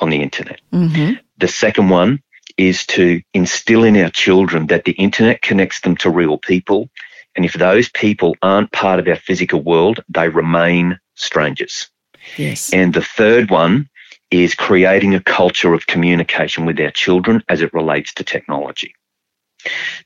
on 0.00 0.10
the 0.10 0.22
internet. 0.22 0.60
Mm-hmm. 0.72 1.14
The 1.38 1.48
second 1.48 1.88
one 1.88 2.22
is 2.56 2.84
to 2.86 3.22
instill 3.34 3.84
in 3.84 3.96
our 3.96 4.10
children 4.10 4.66
that 4.66 4.84
the 4.84 4.92
internet 4.92 5.42
connects 5.42 5.80
them 5.80 5.96
to 5.98 6.10
real 6.10 6.38
people. 6.38 6.90
And 7.36 7.44
if 7.44 7.52
those 7.52 7.88
people 7.88 8.36
aren't 8.42 8.72
part 8.72 8.98
of 8.98 9.06
our 9.06 9.16
physical 9.16 9.62
world, 9.62 10.02
they 10.08 10.28
remain 10.28 10.98
strangers. 11.14 11.88
Yes. 12.36 12.72
And 12.72 12.92
the 12.92 13.02
third 13.02 13.50
one 13.50 13.88
is 14.30 14.54
creating 14.54 15.14
a 15.14 15.22
culture 15.22 15.72
of 15.72 15.86
communication 15.86 16.66
with 16.66 16.78
our 16.80 16.90
children 16.90 17.42
as 17.48 17.62
it 17.62 17.72
relates 17.72 18.12
to 18.14 18.24
technology. 18.24 18.94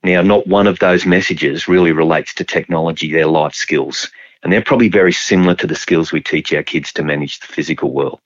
Now, 0.05 0.23
not 0.23 0.47
one 0.47 0.67
of 0.67 0.79
those 0.79 1.07
messages 1.07 1.69
really 1.69 1.93
relates 1.93 2.35
to 2.35 2.45
technology, 2.45 3.13
they're 3.13 3.27
life 3.27 3.55
skills. 3.55 4.11
And 4.43 4.53
they're 4.53 4.63
probably 4.63 4.89
very 4.89 5.13
similar 5.13 5.55
to 5.57 5.67
the 5.67 5.75
skills 5.75 6.11
we 6.11 6.21
teach 6.21 6.53
our 6.53 6.63
kids 6.63 6.93
to 6.95 7.05
manage 7.05 7.41
the 7.41 7.47
physical 7.47 7.93
world. 7.93 8.21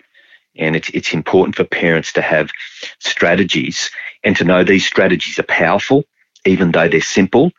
And 0.58 0.76
it's, 0.76 0.88
it's 0.90 1.12
important 1.12 1.56
for 1.56 1.64
parents 1.64 2.12
to 2.14 2.22
have 2.22 2.50
strategies 2.98 3.90
and 4.24 4.36
to 4.36 4.44
know 4.44 4.64
these 4.64 4.86
strategies 4.86 5.38
are 5.38 5.44
powerful, 5.44 6.04
even 6.44 6.72
though 6.72 6.88
they're 6.88 7.00
simple, 7.00 7.52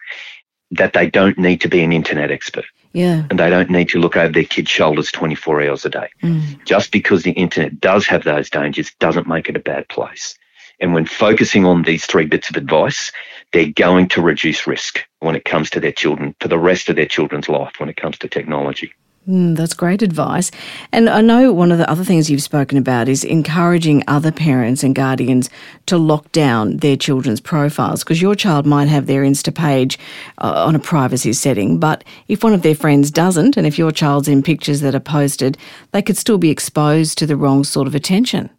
that 0.71 0.93
they 0.93 1.09
don't 1.09 1.37
need 1.37 1.61
to 1.61 1.69
be 1.69 1.81
an 1.83 1.93
internet 1.93 2.31
expert. 2.31 2.65
Yeah. 2.93 3.25
And 3.29 3.39
they 3.39 3.49
don't 3.49 3.69
need 3.69 3.89
to 3.89 3.99
look 3.99 4.17
over 4.17 4.33
their 4.33 4.43
kids' 4.43 4.71
shoulders 4.71 5.11
24 5.11 5.61
hours 5.61 5.85
a 5.85 5.89
day. 5.89 6.09
Mm. 6.23 6.63
Just 6.65 6.91
because 6.91 7.23
the 7.23 7.31
internet 7.31 7.79
does 7.79 8.07
have 8.07 8.23
those 8.23 8.49
dangers 8.49 8.91
doesn't 8.99 9.27
make 9.27 9.49
it 9.49 9.55
a 9.55 9.59
bad 9.59 9.87
place. 9.89 10.37
And 10.79 10.93
when 10.93 11.05
focusing 11.05 11.65
on 11.65 11.83
these 11.83 12.05
three 12.05 12.25
bits 12.25 12.49
of 12.49 12.55
advice, 12.55 13.11
they're 13.51 13.71
going 13.71 14.09
to 14.09 14.21
reduce 14.21 14.67
risk 14.67 14.99
when 15.19 15.35
it 15.35 15.45
comes 15.45 15.69
to 15.71 15.79
their 15.79 15.91
children, 15.91 16.35
for 16.39 16.47
the 16.47 16.59
rest 16.59 16.89
of 16.89 16.95
their 16.95 17.05
children's 17.05 17.49
life 17.49 17.73
when 17.77 17.89
it 17.89 17.97
comes 17.97 18.17
to 18.19 18.27
technology. 18.27 18.93
Mm, 19.27 19.57
that's 19.57 19.73
great 19.73 20.01
advice. 20.01 20.51
And 20.93 21.09
I 21.09 21.19
know 21.19 21.51
one 21.51 21.73
of 21.73 21.79
the 21.79 21.89
other 21.89 22.05
things 22.05 22.29
you've 22.29 22.41
spoken 22.41 22.77
about 22.77 23.09
is 23.09 23.25
encouraging 23.25 24.01
other 24.07 24.31
parents 24.31 24.83
and 24.83 24.95
guardians 24.95 25.49
to 25.87 25.97
lock 25.97 26.31
down 26.31 26.77
their 26.77 26.95
children's 26.95 27.41
profiles 27.41 28.05
because 28.05 28.21
your 28.21 28.35
child 28.35 28.65
might 28.65 28.87
have 28.87 29.05
their 29.05 29.23
Insta 29.23 29.53
page 29.53 29.99
uh, 30.37 30.65
on 30.65 30.75
a 30.75 30.79
privacy 30.79 31.33
setting, 31.33 31.77
but 31.77 32.05
if 32.29 32.41
one 32.41 32.53
of 32.53 32.61
their 32.61 32.75
friends 32.75 33.11
doesn't, 33.11 33.57
and 33.57 33.67
if 33.67 33.77
your 33.77 33.91
child's 33.91 34.29
in 34.29 34.41
pictures 34.41 34.79
that 34.79 34.95
are 34.95 35.01
posted, 35.01 35.57
they 35.91 36.01
could 36.01 36.17
still 36.17 36.37
be 36.37 36.49
exposed 36.49 37.17
to 37.17 37.25
the 37.25 37.35
wrong 37.35 37.65
sort 37.65 37.87
of 37.87 37.95
attention. 37.95 38.49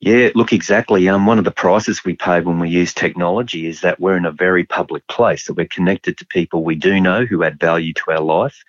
Yeah, 0.00 0.30
look, 0.34 0.54
exactly. 0.54 1.06
Um, 1.08 1.26
one 1.26 1.38
of 1.38 1.44
the 1.44 1.50
prices 1.50 2.02
we 2.02 2.16
pay 2.16 2.40
when 2.40 2.58
we 2.58 2.70
use 2.70 2.94
technology 2.94 3.66
is 3.66 3.82
that 3.82 4.00
we're 4.00 4.16
in 4.16 4.24
a 4.24 4.32
very 4.32 4.64
public 4.64 5.06
place, 5.08 5.46
that 5.46 5.54
we're 5.54 5.66
connected 5.66 6.16
to 6.16 6.26
people 6.26 6.64
we 6.64 6.76
do 6.76 6.98
know 6.98 7.26
who 7.26 7.44
add 7.44 7.60
value 7.60 7.92
to 7.92 8.10
our 8.10 8.20
life 8.20 8.64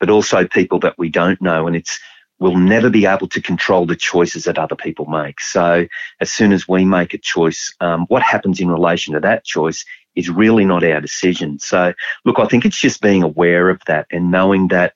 but 0.00 0.10
also 0.10 0.46
people 0.46 0.80
that 0.80 0.98
we 0.98 1.08
don't 1.08 1.40
know. 1.40 1.66
And 1.66 1.76
it's, 1.76 2.00
we'll 2.40 2.56
never 2.56 2.90
be 2.90 3.06
able 3.06 3.28
to 3.28 3.40
control 3.40 3.86
the 3.86 3.94
choices 3.94 4.44
that 4.44 4.58
other 4.58 4.74
people 4.74 5.06
make. 5.06 5.40
So 5.40 5.86
as 6.20 6.32
soon 6.32 6.52
as 6.52 6.66
we 6.66 6.84
make 6.84 7.14
a 7.14 7.18
choice, 7.18 7.74
um, 7.80 8.06
what 8.08 8.22
happens 8.22 8.58
in 8.60 8.70
relation 8.70 9.14
to 9.14 9.20
that 9.20 9.44
choice 9.44 9.84
is 10.16 10.28
really 10.28 10.64
not 10.64 10.82
our 10.82 11.00
decision. 11.00 11.58
So 11.58 11.92
look, 12.24 12.38
I 12.38 12.46
think 12.46 12.64
it's 12.64 12.80
just 12.80 13.00
being 13.00 13.22
aware 13.22 13.68
of 13.68 13.80
that 13.86 14.06
and 14.10 14.30
knowing 14.30 14.68
that 14.68 14.94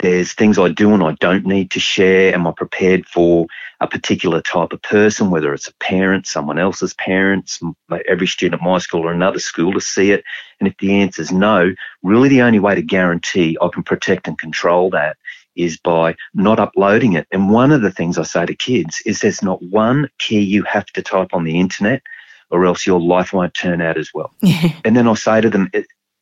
there's 0.00 0.32
things 0.32 0.58
I 0.58 0.68
do 0.68 0.92
and 0.92 1.02
I 1.02 1.12
don't 1.20 1.46
need 1.46 1.70
to 1.72 1.80
share. 1.80 2.34
Am 2.34 2.46
I 2.46 2.52
prepared 2.52 3.06
for 3.06 3.46
a 3.80 3.86
particular 3.86 4.40
type 4.40 4.72
of 4.72 4.82
person, 4.82 5.30
whether 5.30 5.54
it's 5.54 5.68
a 5.68 5.74
parent, 5.76 6.26
someone 6.26 6.58
else's 6.58 6.94
parents, 6.94 7.60
every 8.08 8.26
student 8.26 8.60
at 8.60 8.66
my 8.66 8.78
school 8.78 9.02
or 9.02 9.12
another 9.12 9.38
school 9.38 9.72
to 9.72 9.80
see 9.80 10.10
it? 10.10 10.24
And 10.60 10.68
if 10.68 10.76
the 10.78 11.00
answer 11.00 11.22
is 11.22 11.32
no, 11.32 11.72
really 12.02 12.28
the 12.28 12.42
only 12.42 12.58
way 12.58 12.74
to 12.74 12.82
guarantee 12.82 13.56
I 13.60 13.68
can 13.68 13.82
protect 13.82 14.28
and 14.28 14.38
control 14.38 14.90
that 14.90 15.16
is 15.56 15.78
by 15.78 16.16
not 16.34 16.58
uploading 16.58 17.14
it. 17.14 17.26
And 17.30 17.50
one 17.50 17.72
of 17.72 17.82
the 17.82 17.92
things 17.92 18.18
I 18.18 18.24
say 18.24 18.44
to 18.44 18.54
kids 18.54 19.00
is 19.06 19.20
there's 19.20 19.42
not 19.42 19.62
one 19.62 20.10
key 20.18 20.40
you 20.40 20.64
have 20.64 20.86
to 20.86 21.02
type 21.02 21.32
on 21.32 21.44
the 21.44 21.58
internet 21.60 22.02
or 22.50 22.66
else 22.66 22.86
your 22.86 23.00
life 23.00 23.32
won't 23.32 23.54
turn 23.54 23.80
out 23.80 23.96
as 23.96 24.10
well. 24.12 24.34
and 24.84 24.96
then 24.96 25.08
I 25.08 25.14
say 25.14 25.40
to 25.40 25.50
them, 25.50 25.70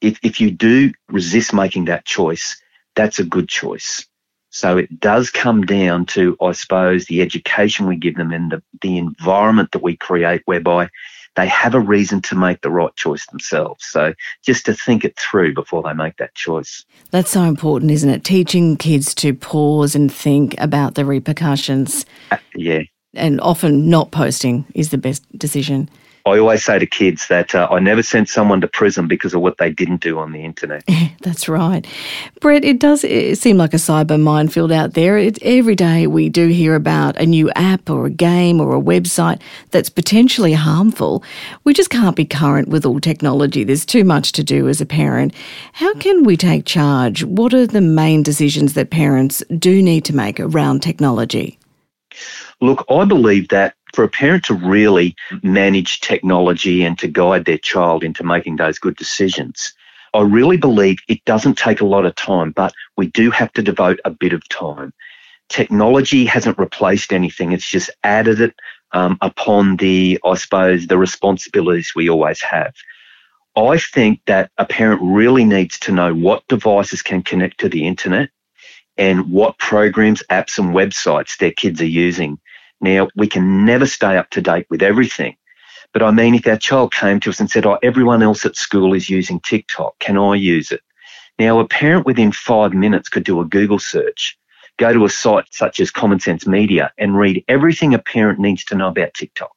if, 0.01 0.19
if 0.23 0.41
you 0.41 0.51
do 0.51 0.93
resist 1.09 1.53
making 1.53 1.87
that 1.87 2.05
choice, 2.05 2.62
that's 2.95 3.19
a 3.19 3.25
good 3.25 3.49
choice. 3.49 4.07
So 4.51 4.77
it 4.77 5.01
does 5.01 5.31
come 5.31 5.63
down 5.63 6.05
to, 6.07 6.37
I 6.43 6.53
suppose, 6.53 7.07
the 7.07 7.23
education 7.23 7.87
we 7.87 7.97
give 7.97 8.17
them 8.17 8.33
and 8.33 8.53
the, 8.53 8.63
the 8.83 8.99
environment 8.99 9.73
that 9.73 9.83
we 9.83 9.97
create 9.97 10.43
whereby 10.45 10.91
they 11.37 11.47
have 11.47 11.75
a 11.75 11.81
reason 11.81 12.21
to 12.21 12.35
make 12.35 12.61
the 12.61 12.71
right 12.71 12.95
choice 12.95 13.27
themselves. 13.27 13.87
So 13.87 14.13
just 14.45 14.67
to 14.67 14.75
think 14.75 15.07
it 15.07 15.19
through 15.19 15.55
before 15.55 15.83
they 15.83 15.95
make 15.95 16.19
that 16.19 16.35
choice. 16.35 16.85
That's 17.11 17.31
so 17.31 17.45
important, 17.45 17.91
isn't 17.91 18.11
it? 18.11 18.25
Teaching 18.25 18.77
kids 18.77 19.15
to 19.17 19.33
pause 19.33 19.95
and 19.95 20.13
think 20.13 20.55
about 20.59 20.95
the 20.95 21.07
repercussions. 21.07 22.05
Uh, 22.31 22.37
yeah. 22.55 22.83
And 23.15 23.41
often 23.41 23.89
not 23.89 24.11
posting 24.11 24.67
is 24.75 24.91
the 24.91 24.99
best 24.99 25.25
decision. 25.39 25.89
I 26.25 26.39
always 26.39 26.65
say 26.65 26.79
to 26.79 26.87
kids 26.87 27.27
that 27.29 27.55
uh, 27.55 27.69
I 27.71 27.81
never 27.81 28.03
sent 28.03 28.29
someone 28.29 28.61
to 28.61 28.69
prison 28.69 29.09
because 29.09 29.35
of 29.35 29.41
what 29.41 29.59
they 29.59 29.71
didn't 29.71 30.01
do 30.01 30.19
on 30.19 30.33
the 30.33 30.45
internet. 30.45 30.85
That's 31.23 31.49
right. 31.49 31.87
Brett, 32.41 32.65
it 32.65 32.79
does 32.79 33.05
it 33.05 33.39
seem 33.39 33.57
like 33.57 33.75
a 33.75 33.79
cyber 33.79 34.21
minefield 34.21 34.71
out 34.71 34.95
there. 34.95 35.19
It, 35.19 35.43
every 35.43 35.75
day 35.75 36.07
we 36.07 36.29
do 36.29 36.49
hear 36.49 36.75
about 36.75 37.21
a 37.21 37.27
new 37.27 37.51
app 37.53 37.91
or 37.91 38.07
a 38.07 38.11
game 38.11 38.61
or 38.61 38.77
a 38.77 38.81
website 38.81 39.41
that's 39.71 39.89
potentially 39.89 40.53
harmful. 40.53 41.25
We 41.65 41.75
just 41.75 41.91
can't 41.91 42.17
be 42.17 42.25
current 42.25 42.69
with 42.69 42.87
all 42.87 43.01
technology. 43.01 43.65
There's 43.65 43.87
too 43.87 44.05
much 44.05 44.33
to 44.33 44.45
do 44.45 44.69
as 44.69 44.81
a 44.81 44.87
parent. 44.87 45.35
How 45.73 45.95
can 45.95 46.25
we 46.25 46.37
take 46.37 46.67
charge? 46.67 47.25
What 47.25 47.53
are 47.53 47.67
the 47.67 47.81
main 47.81 48.23
decisions 48.23 48.75
that 48.75 48.91
parents 48.91 49.43
do 49.59 49.83
need 49.83 50.05
to 50.05 50.15
make 50.15 50.39
around 50.39 50.81
technology? 50.81 51.59
Look, 52.61 52.85
I 52.89 53.05
believe 53.05 53.49
that 53.49 53.75
for 53.93 54.05
a 54.05 54.09
parent 54.09 54.45
to 54.45 54.55
really 54.55 55.15
manage 55.43 56.01
technology 56.01 56.85
and 56.85 56.99
to 56.99 57.09
guide 57.09 57.45
their 57.45 57.59
child 57.59 58.05
into 58.05 58.25
making 58.25 58.57
those 58.57 58.79
good 58.79 58.97
decisions, 58.97 59.75
I 60.15 60.23
really 60.23 60.57
believe 60.57 60.99
it 61.09 61.25
doesn't 61.25 61.59
take 61.59 61.81
a 61.81 61.87
lot 61.87 62.05
of 62.05 62.15
time, 62.15 62.53
but 62.53 62.75
we 62.97 63.07
do 63.07 63.31
have 63.31 63.53
to 63.55 63.63
devote 63.63 64.01
a 64.05 64.11
bit 64.11 64.33
of 64.33 64.47
time. 64.49 64.93
Technology 65.49 66.25
hasn't 66.27 66.59
replaced 66.59 67.13
anything, 67.13 67.53
it's 67.53 67.69
just 67.69 67.91
added 68.05 68.41
it 68.41 68.55
um, 68.93 69.17
upon 69.21 69.77
the, 69.77 70.19
I 70.25 70.35
suppose, 70.35 70.87
the 70.87 70.99
responsibilities 70.99 71.93
we 71.95 72.11
always 72.11 72.43
have. 72.43 72.75
I 73.57 73.79
think 73.79 74.21
that 74.27 74.51
a 74.57 74.65
parent 74.65 75.01
really 75.03 75.45
needs 75.45 75.79
to 75.81 75.93
know 75.93 76.15
what 76.15 76.47
devices 76.49 77.03
can 77.03 77.23
connect 77.23 77.61
to 77.61 77.69
the 77.69 77.87
internet 77.87 78.31
and 78.97 79.31
what 79.31 79.59
programs, 79.59 80.23
apps, 80.31 80.59
and 80.59 80.75
websites 80.75 81.39
their 81.39 81.53
kids 81.53 81.81
are 81.81 81.87
using 81.87 82.39
now, 82.83 83.09
we 83.17 83.29
can 83.29 83.65
never 83.65 83.87
stay 83.87 84.17
up 84.17 84.29
to 84.31 84.43
date 84.43 84.67
with 84.69 84.83
everything. 84.83 85.37
But 85.93 86.03
I 86.03 86.11
mean, 86.11 86.35
if 86.35 86.47
our 86.47 86.57
child 86.57 86.93
came 86.93 87.21
to 87.21 87.31
us 87.31 87.39
and 87.39 87.51
said, 87.51 87.65
Oh, 87.65 87.79
everyone 87.83 88.23
else 88.23 88.45
at 88.45 88.57
school 88.57 88.93
is 88.95 89.09
using 89.09 89.41
TikTok, 89.41 89.99
can 89.99 90.19
I 90.19 90.35
use 90.35 90.73
it? 90.73 90.81
Now, 91.39 91.61
a 91.61 91.69
parent 91.69 92.07
within 92.07 92.33
five 92.33 92.73
minutes 92.73 93.09
could 93.09 93.25
do 93.25 93.41
a 93.41 93.45
Google 93.45 93.79
search, 93.79 94.39
go 94.79 94.93
to 94.93 95.05
a 95.05 95.09
site 95.09 95.47
such 95.51 95.81
as 95.81 95.91
Common 95.91 96.21
Sense 96.21 96.47
Media 96.47 96.93
and 96.99 97.17
read 97.17 97.45
everything 97.49 97.95
a 97.95 97.99
parent 97.99 98.39
needs 98.39 98.65
to 98.67 98.75
know 98.75 98.89
about 98.89 99.15
TikTok. 99.15 99.53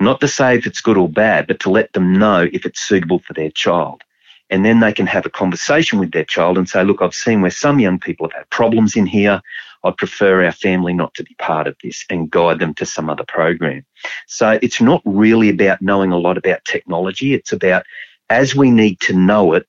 Not 0.00 0.20
to 0.20 0.28
say 0.28 0.56
if 0.56 0.66
it's 0.66 0.80
good 0.80 0.96
or 0.96 1.08
bad, 1.08 1.46
but 1.46 1.60
to 1.60 1.70
let 1.70 1.92
them 1.92 2.18
know 2.18 2.48
if 2.52 2.66
it's 2.66 2.80
suitable 2.80 3.18
for 3.18 3.32
their 3.32 3.50
child. 3.50 4.02
And 4.50 4.64
then 4.64 4.80
they 4.80 4.92
can 4.92 5.06
have 5.06 5.26
a 5.26 5.30
conversation 5.30 5.98
with 5.98 6.12
their 6.12 6.24
child 6.24 6.58
and 6.58 6.68
say, 6.68 6.84
look, 6.84 7.00
I've 7.00 7.14
seen 7.14 7.40
where 7.40 7.50
some 7.50 7.80
young 7.80 7.98
people 7.98 8.28
have 8.28 8.38
had 8.38 8.50
problems 8.50 8.94
in 8.96 9.06
here. 9.06 9.40
I'd 9.84 9.96
prefer 9.96 10.44
our 10.44 10.52
family 10.52 10.94
not 10.94 11.14
to 11.14 11.22
be 11.22 11.34
part 11.38 11.66
of 11.66 11.76
this 11.82 12.04
and 12.08 12.30
guide 12.30 12.58
them 12.58 12.74
to 12.74 12.86
some 12.86 13.10
other 13.10 13.24
program. 13.24 13.84
So 14.26 14.58
it's 14.62 14.80
not 14.80 15.02
really 15.04 15.50
about 15.50 15.82
knowing 15.82 16.10
a 16.10 16.18
lot 16.18 16.38
about 16.38 16.64
technology. 16.64 17.34
It's 17.34 17.52
about 17.52 17.84
as 18.30 18.54
we 18.54 18.70
need 18.70 18.98
to 19.00 19.12
know 19.12 19.52
it, 19.52 19.66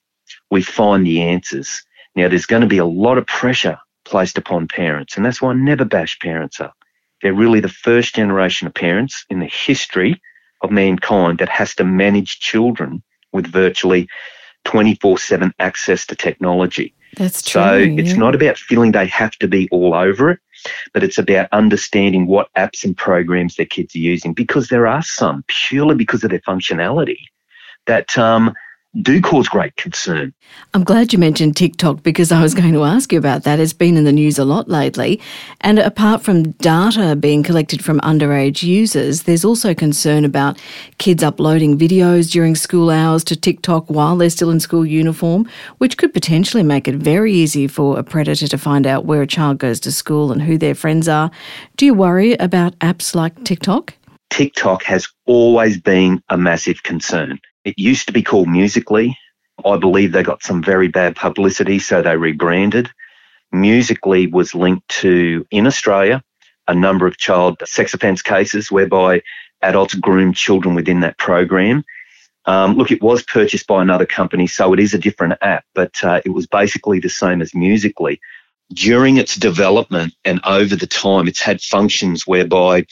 we 0.50 0.62
find 0.62 1.06
the 1.06 1.22
answers. 1.22 1.84
Now, 2.16 2.30
there's 2.30 2.46
going 2.46 2.62
to 2.62 2.68
be 2.68 2.78
a 2.78 2.86
lot 2.86 3.18
of 3.18 3.28
pressure 3.28 3.78
placed 4.06 4.38
upon 4.38 4.68
parents, 4.68 5.18
and 5.18 5.26
that's 5.26 5.42
why 5.42 5.52
I 5.52 5.56
never 5.56 5.84
bash 5.84 6.18
parents 6.20 6.62
up. 6.62 6.76
They're 7.22 7.34
really 7.34 7.60
the 7.60 7.70
first 7.70 8.16
generation 8.16 8.68
of 8.68 8.74
parents 8.74 9.26
in 9.30 9.40
the 9.40 9.48
history 9.48 10.22
of 10.62 10.72
mankind 10.72 11.40
that 11.40 11.50
has 11.50 11.76
to 11.76 11.84
manage 11.84 12.40
children 12.40 13.04
with 13.34 13.48
virtually 13.48 14.08
24 14.66 15.18
7 15.18 15.54
access 15.60 16.06
to 16.08 16.16
technology. 16.16 16.94
That's 17.18 17.42
true. 17.42 17.62
So 17.62 17.78
it's 17.78 18.10
yeah. 18.10 18.18
not 18.18 18.36
about 18.36 18.58
feeling 18.58 18.92
they 18.92 19.08
have 19.08 19.32
to 19.40 19.48
be 19.48 19.70
all 19.72 19.94
over 19.94 20.32
it, 20.32 20.40
but 20.94 21.04
it's 21.04 21.18
about 21.18 21.48
understanding 21.52 22.28
what 22.28 22.54
apps 22.56 22.84
and 22.84 22.96
programs 22.96 23.56
their 23.56 23.66
kids 23.66 23.96
are 23.96 24.00
using 24.00 24.34
because 24.34 24.68
there 24.68 24.88
are 24.88 25.02
some 25.02 25.44
purely 25.48 25.96
because 25.96 26.24
of 26.24 26.32
their 26.32 26.40
functionality 26.40 27.20
that 27.86 28.18
um, 28.18 28.54
do 29.02 29.22
cause 29.22 29.48
great 29.48 29.76
concern. 29.76 30.34
I'm 30.74 30.84
glad 30.84 31.12
you 31.12 31.20
mentioned 31.20 31.56
TikTok 31.58 32.02
because 32.04 32.32
I 32.32 32.42
was 32.42 32.54
going 32.54 32.74
to 32.74 32.84
ask 32.84 33.12
you 33.12 33.18
about 33.18 33.44
that. 33.44 33.60
It's 33.60 33.74
been 33.74 33.98
in 33.98 34.06
the 34.06 34.12
news 34.12 34.40
a 34.40 34.46
lot 34.46 34.70
lately. 34.70 35.20
And 35.62 35.80
apart 35.80 36.22
from 36.22 36.52
data 36.52 37.16
being 37.16 37.44
collected 37.44 37.84
from 37.84 38.00
underage 38.02 38.64
users, 38.64 39.24
there's 39.24 39.44
also 39.44 39.74
concern 39.74 40.24
about 40.24 40.62
kids 40.98 41.24
uploading 41.24 41.78
videos 41.78 42.32
during 42.32 42.56
school 42.56 42.90
hours 42.90 43.24
to 43.26 43.36
TikTok 43.36 43.90
while 43.90 44.16
they're 44.16 44.30
still 44.30 44.50
in 44.50 44.60
school 44.60 44.86
uniform, 44.86 45.50
which 45.78 45.98
could 45.98 46.14
potentially 46.14 46.64
make 46.64 46.88
it 46.88 46.96
very 46.96 47.34
easy 47.34 47.68
for 47.68 48.00
a 48.00 48.04
predator 48.04 48.48
to 48.48 48.58
find 48.58 48.88
out 48.88 49.06
where 49.06 49.22
a 49.22 49.28
child 49.28 49.58
goes 49.58 49.80
to 49.82 49.92
school 49.92 50.32
and 50.32 50.42
who 50.42 50.58
their 50.58 50.76
friends 50.76 51.08
are. 51.08 51.32
Do 51.76 51.86
you 51.86 51.94
worry 51.94 52.34
about 52.34 52.78
apps 52.80 53.14
like 53.14 53.44
TikTok? 53.44 53.94
TikTok 54.30 54.84
has 54.84 55.08
always 55.26 55.80
been 55.80 56.22
a 56.30 56.38
massive 56.38 56.84
concern. 56.84 57.40
It 57.66 57.80
used 57.80 58.06
to 58.08 58.14
be 58.14 58.22
called 58.22 58.48
Musical.ly. 58.48 59.18
I 59.66 59.78
believe 59.78 60.12
they 60.12 60.24
got 60.24 60.44
some 60.44 60.62
very 60.62 60.88
bad 60.88 61.16
publicity, 61.16 61.80
so 61.80 62.02
they 62.02 62.16
rebranded. 62.16 62.90
Musical.ly 63.52 64.28
was 64.32 64.54
linked 64.54 64.88
to, 65.02 65.46
in 65.50 65.66
Australia, 65.66 66.24
a 66.68 66.76
number 66.76 67.08
of 67.08 67.18
child 67.18 67.58
sex 67.66 67.94
offence 67.94 68.22
cases 68.22 68.72
whereby 68.72 69.22
adults 69.62 69.96
groomed 69.96 70.36
children 70.36 70.76
within 70.76 71.00
that 71.00 71.18
program. 71.18 71.84
Um, 72.46 72.76
look, 72.76 72.92
it 72.92 73.02
was 73.02 73.24
purchased 73.24 73.66
by 73.66 73.82
another 73.82 74.06
company, 74.06 74.46
so 74.46 74.72
it 74.74 74.80
is 74.80 74.94
a 74.94 75.00
different 75.00 75.34
app, 75.42 75.66
but 75.74 75.96
uh, 76.04 76.22
it 76.24 76.30
was 76.30 76.46
basically 76.46 77.00
the 77.00 77.10
same 77.10 77.42
as 77.42 77.56
Musical.ly. 77.56 78.20
During 78.74 79.18
its 79.18 79.36
development 79.36 80.14
and 80.24 80.40
over 80.46 80.76
the 80.76 80.88
time, 80.88 81.28
it's 81.28 81.42
had 81.42 81.62
functions 81.62 82.28
whereby 82.28 82.86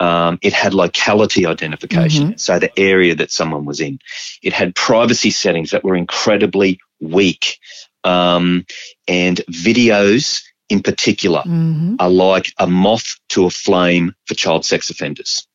um, 0.00 0.38
it 0.42 0.52
had 0.52 0.74
locality 0.74 1.46
identification, 1.46 2.28
mm-hmm. 2.28 2.36
so 2.36 2.58
the 2.58 2.78
area 2.78 3.14
that 3.16 3.32
someone 3.32 3.64
was 3.64 3.80
in. 3.80 3.98
It 4.42 4.52
had 4.52 4.74
privacy 4.74 5.30
settings 5.30 5.70
that 5.70 5.84
were 5.84 5.96
incredibly 5.96 6.80
weak. 7.00 7.58
Um, 8.04 8.64
and 9.08 9.38
videos 9.50 10.44
in 10.68 10.82
particular 10.82 11.40
mm-hmm. 11.40 11.96
are 11.98 12.10
like 12.10 12.52
a 12.58 12.66
moth 12.66 13.16
to 13.30 13.46
a 13.46 13.50
flame 13.50 14.14
for 14.26 14.34
child 14.34 14.64
sex 14.64 14.90
offenders 14.90 15.47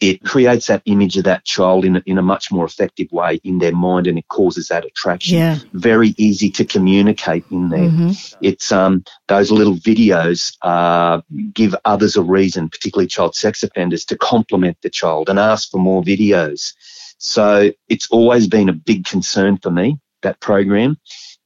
it 0.00 0.22
creates 0.24 0.66
that 0.66 0.82
image 0.86 1.16
of 1.16 1.24
that 1.24 1.44
child 1.44 1.84
in 1.84 1.96
a, 1.96 2.02
in 2.06 2.18
a 2.18 2.22
much 2.22 2.50
more 2.50 2.64
effective 2.64 3.10
way 3.12 3.40
in 3.44 3.58
their 3.58 3.74
mind 3.74 4.06
and 4.06 4.18
it 4.18 4.28
causes 4.28 4.68
that 4.68 4.84
attraction. 4.84 5.38
Yeah. 5.38 5.58
Very 5.72 6.14
easy 6.16 6.50
to 6.50 6.64
communicate 6.64 7.44
in 7.50 7.68
there. 7.68 7.88
Mm-hmm. 7.88 8.10
It's 8.40 8.72
um, 8.72 9.04
those 9.28 9.50
little 9.50 9.74
videos 9.76 10.56
uh, 10.62 11.20
give 11.52 11.74
others 11.84 12.16
a 12.16 12.22
reason, 12.22 12.68
particularly 12.68 13.08
child 13.08 13.34
sex 13.34 13.62
offenders, 13.62 14.04
to 14.06 14.16
compliment 14.16 14.78
the 14.82 14.90
child 14.90 15.28
and 15.28 15.38
ask 15.38 15.70
for 15.70 15.78
more 15.78 16.02
videos. 16.02 16.74
So 17.18 17.70
it's 17.88 18.10
always 18.10 18.46
been 18.46 18.68
a 18.68 18.74
big 18.74 19.04
concern 19.04 19.58
for 19.58 19.70
me, 19.70 19.98
that 20.22 20.40
program. 20.40 20.98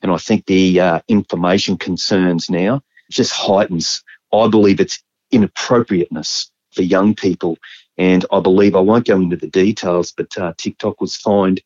And 0.02 0.12
I 0.12 0.18
think 0.18 0.46
the 0.46 0.80
uh, 0.80 1.00
information 1.08 1.78
concerns 1.78 2.48
now 2.48 2.82
just 3.10 3.32
heightens, 3.32 4.04
I 4.32 4.48
believe, 4.48 4.80
its 4.80 5.02
inappropriateness 5.32 6.50
for 6.72 6.82
young 6.82 7.14
people 7.14 7.56
and 7.96 8.24
I 8.32 8.40
believe 8.40 8.74
I 8.74 8.80
won't 8.80 9.06
go 9.06 9.16
into 9.16 9.36
the 9.36 9.48
details, 9.48 10.12
but 10.12 10.36
uh, 10.36 10.52
TikTok 10.56 11.00
was 11.00 11.16
fined 11.16 11.60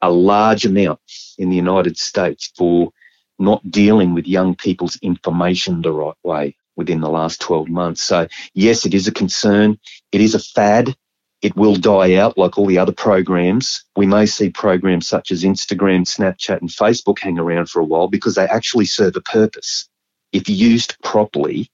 a 0.00 0.10
large 0.10 0.64
amount 0.64 1.00
in 1.38 1.50
the 1.50 1.56
United 1.56 1.96
States 1.96 2.52
for 2.56 2.92
not 3.38 3.68
dealing 3.70 4.14
with 4.14 4.26
young 4.26 4.54
people's 4.54 4.96
information 5.02 5.82
the 5.82 5.92
right 5.92 6.14
way 6.22 6.56
within 6.76 7.00
the 7.00 7.10
last 7.10 7.40
12 7.40 7.68
months. 7.68 8.02
So, 8.02 8.28
yes, 8.54 8.86
it 8.86 8.94
is 8.94 9.06
a 9.06 9.12
concern. 9.12 9.78
It 10.10 10.20
is 10.20 10.34
a 10.34 10.38
fad. 10.38 10.94
It 11.42 11.56
will 11.56 11.74
die 11.74 12.14
out 12.14 12.38
like 12.38 12.56
all 12.56 12.66
the 12.66 12.78
other 12.78 12.92
programs. 12.92 13.84
We 13.96 14.06
may 14.06 14.26
see 14.26 14.50
programs 14.50 15.08
such 15.08 15.32
as 15.32 15.42
Instagram, 15.42 16.02
Snapchat, 16.06 16.60
and 16.60 16.70
Facebook 16.70 17.18
hang 17.18 17.38
around 17.38 17.68
for 17.68 17.80
a 17.80 17.84
while 17.84 18.08
because 18.08 18.36
they 18.36 18.46
actually 18.46 18.84
serve 18.84 19.16
a 19.16 19.20
purpose. 19.20 19.88
If 20.32 20.48
used 20.48 20.96
properly, 21.02 21.68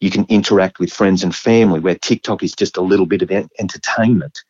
you 0.00 0.10
can 0.10 0.26
interact 0.28 0.78
with 0.78 0.92
friends 0.92 1.22
and 1.22 1.34
family, 1.34 1.80
where 1.80 1.94
TikTok 1.94 2.42
is 2.42 2.54
just 2.54 2.76
a 2.76 2.82
little 2.82 3.06
bit 3.06 3.22
of 3.22 3.30
entertainment 3.30 4.40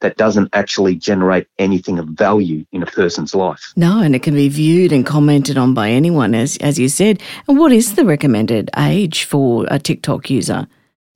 that 0.00 0.16
doesn't 0.16 0.50
actually 0.52 0.96
generate 0.96 1.46
anything 1.58 1.98
of 1.98 2.06
value 2.08 2.66
in 2.72 2.82
a 2.82 2.86
person's 2.86 3.34
life. 3.34 3.72
No, 3.74 4.00
and 4.00 4.14
it 4.14 4.22
can 4.22 4.34
be 4.34 4.50
viewed 4.50 4.92
and 4.92 5.06
commented 5.06 5.56
on 5.56 5.72
by 5.72 5.90
anyone, 5.90 6.34
as, 6.34 6.58
as 6.58 6.78
you 6.78 6.88
said. 6.88 7.22
And 7.48 7.58
what 7.58 7.72
is 7.72 7.94
the 7.94 8.04
recommended 8.04 8.70
age 8.76 9.24
for 9.24 9.66
a 9.70 9.78
TikTok 9.78 10.28
user? 10.28 10.66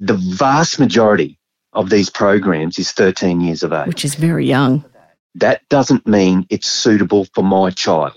The 0.01 0.15
vast 0.15 0.79
majority 0.79 1.39
of 1.75 1.91
these 1.91 2.09
programs 2.09 2.79
is 2.79 2.93
13 2.93 3.41
years 3.41 3.63
of 3.63 3.73
age. 3.75 3.89
Which 3.89 4.05
is 4.05 4.15
very 4.15 4.47
young. 4.47 4.85
That 5.35 5.69
doesn't 5.69 6.07
mean 6.07 6.47
it's 6.49 6.71
suitable 6.71 7.27
for 7.35 7.45
my 7.45 7.71
child. 7.71 8.17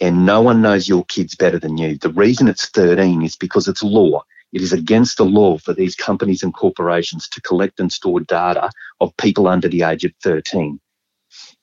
And 0.00 0.24
no 0.24 0.40
one 0.40 0.62
knows 0.62 0.88
your 0.88 1.04
kids 1.04 1.34
better 1.34 1.58
than 1.58 1.76
you. 1.76 1.98
The 1.98 2.08
reason 2.08 2.48
it's 2.48 2.70
13 2.70 3.22
is 3.22 3.36
because 3.36 3.68
it's 3.68 3.82
law. 3.82 4.24
It 4.54 4.62
is 4.62 4.72
against 4.72 5.16
the 5.16 5.24
law 5.24 5.58
for 5.58 5.74
these 5.74 5.96
companies 5.96 6.44
and 6.44 6.54
corporations 6.54 7.28
to 7.30 7.42
collect 7.42 7.80
and 7.80 7.92
store 7.92 8.20
data 8.20 8.70
of 9.00 9.16
people 9.16 9.48
under 9.48 9.68
the 9.68 9.82
age 9.82 10.04
of 10.04 10.12
13. 10.22 10.80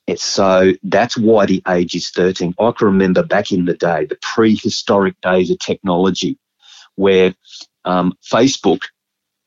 And 0.07 0.19
so 0.19 0.73
that's 0.83 1.17
why 1.17 1.45
the 1.45 1.63
age 1.69 1.95
is 1.95 2.09
13. 2.11 2.53
I 2.59 2.71
can 2.71 2.87
remember 2.87 3.23
back 3.23 3.53
in 3.53 3.63
the 3.63 3.75
day, 3.75 4.05
the 4.05 4.17
prehistoric 4.21 5.15
days 5.21 5.49
of 5.49 5.59
technology, 5.59 6.37
where 6.95 7.33
um, 7.85 8.13
Facebook, 8.21 8.81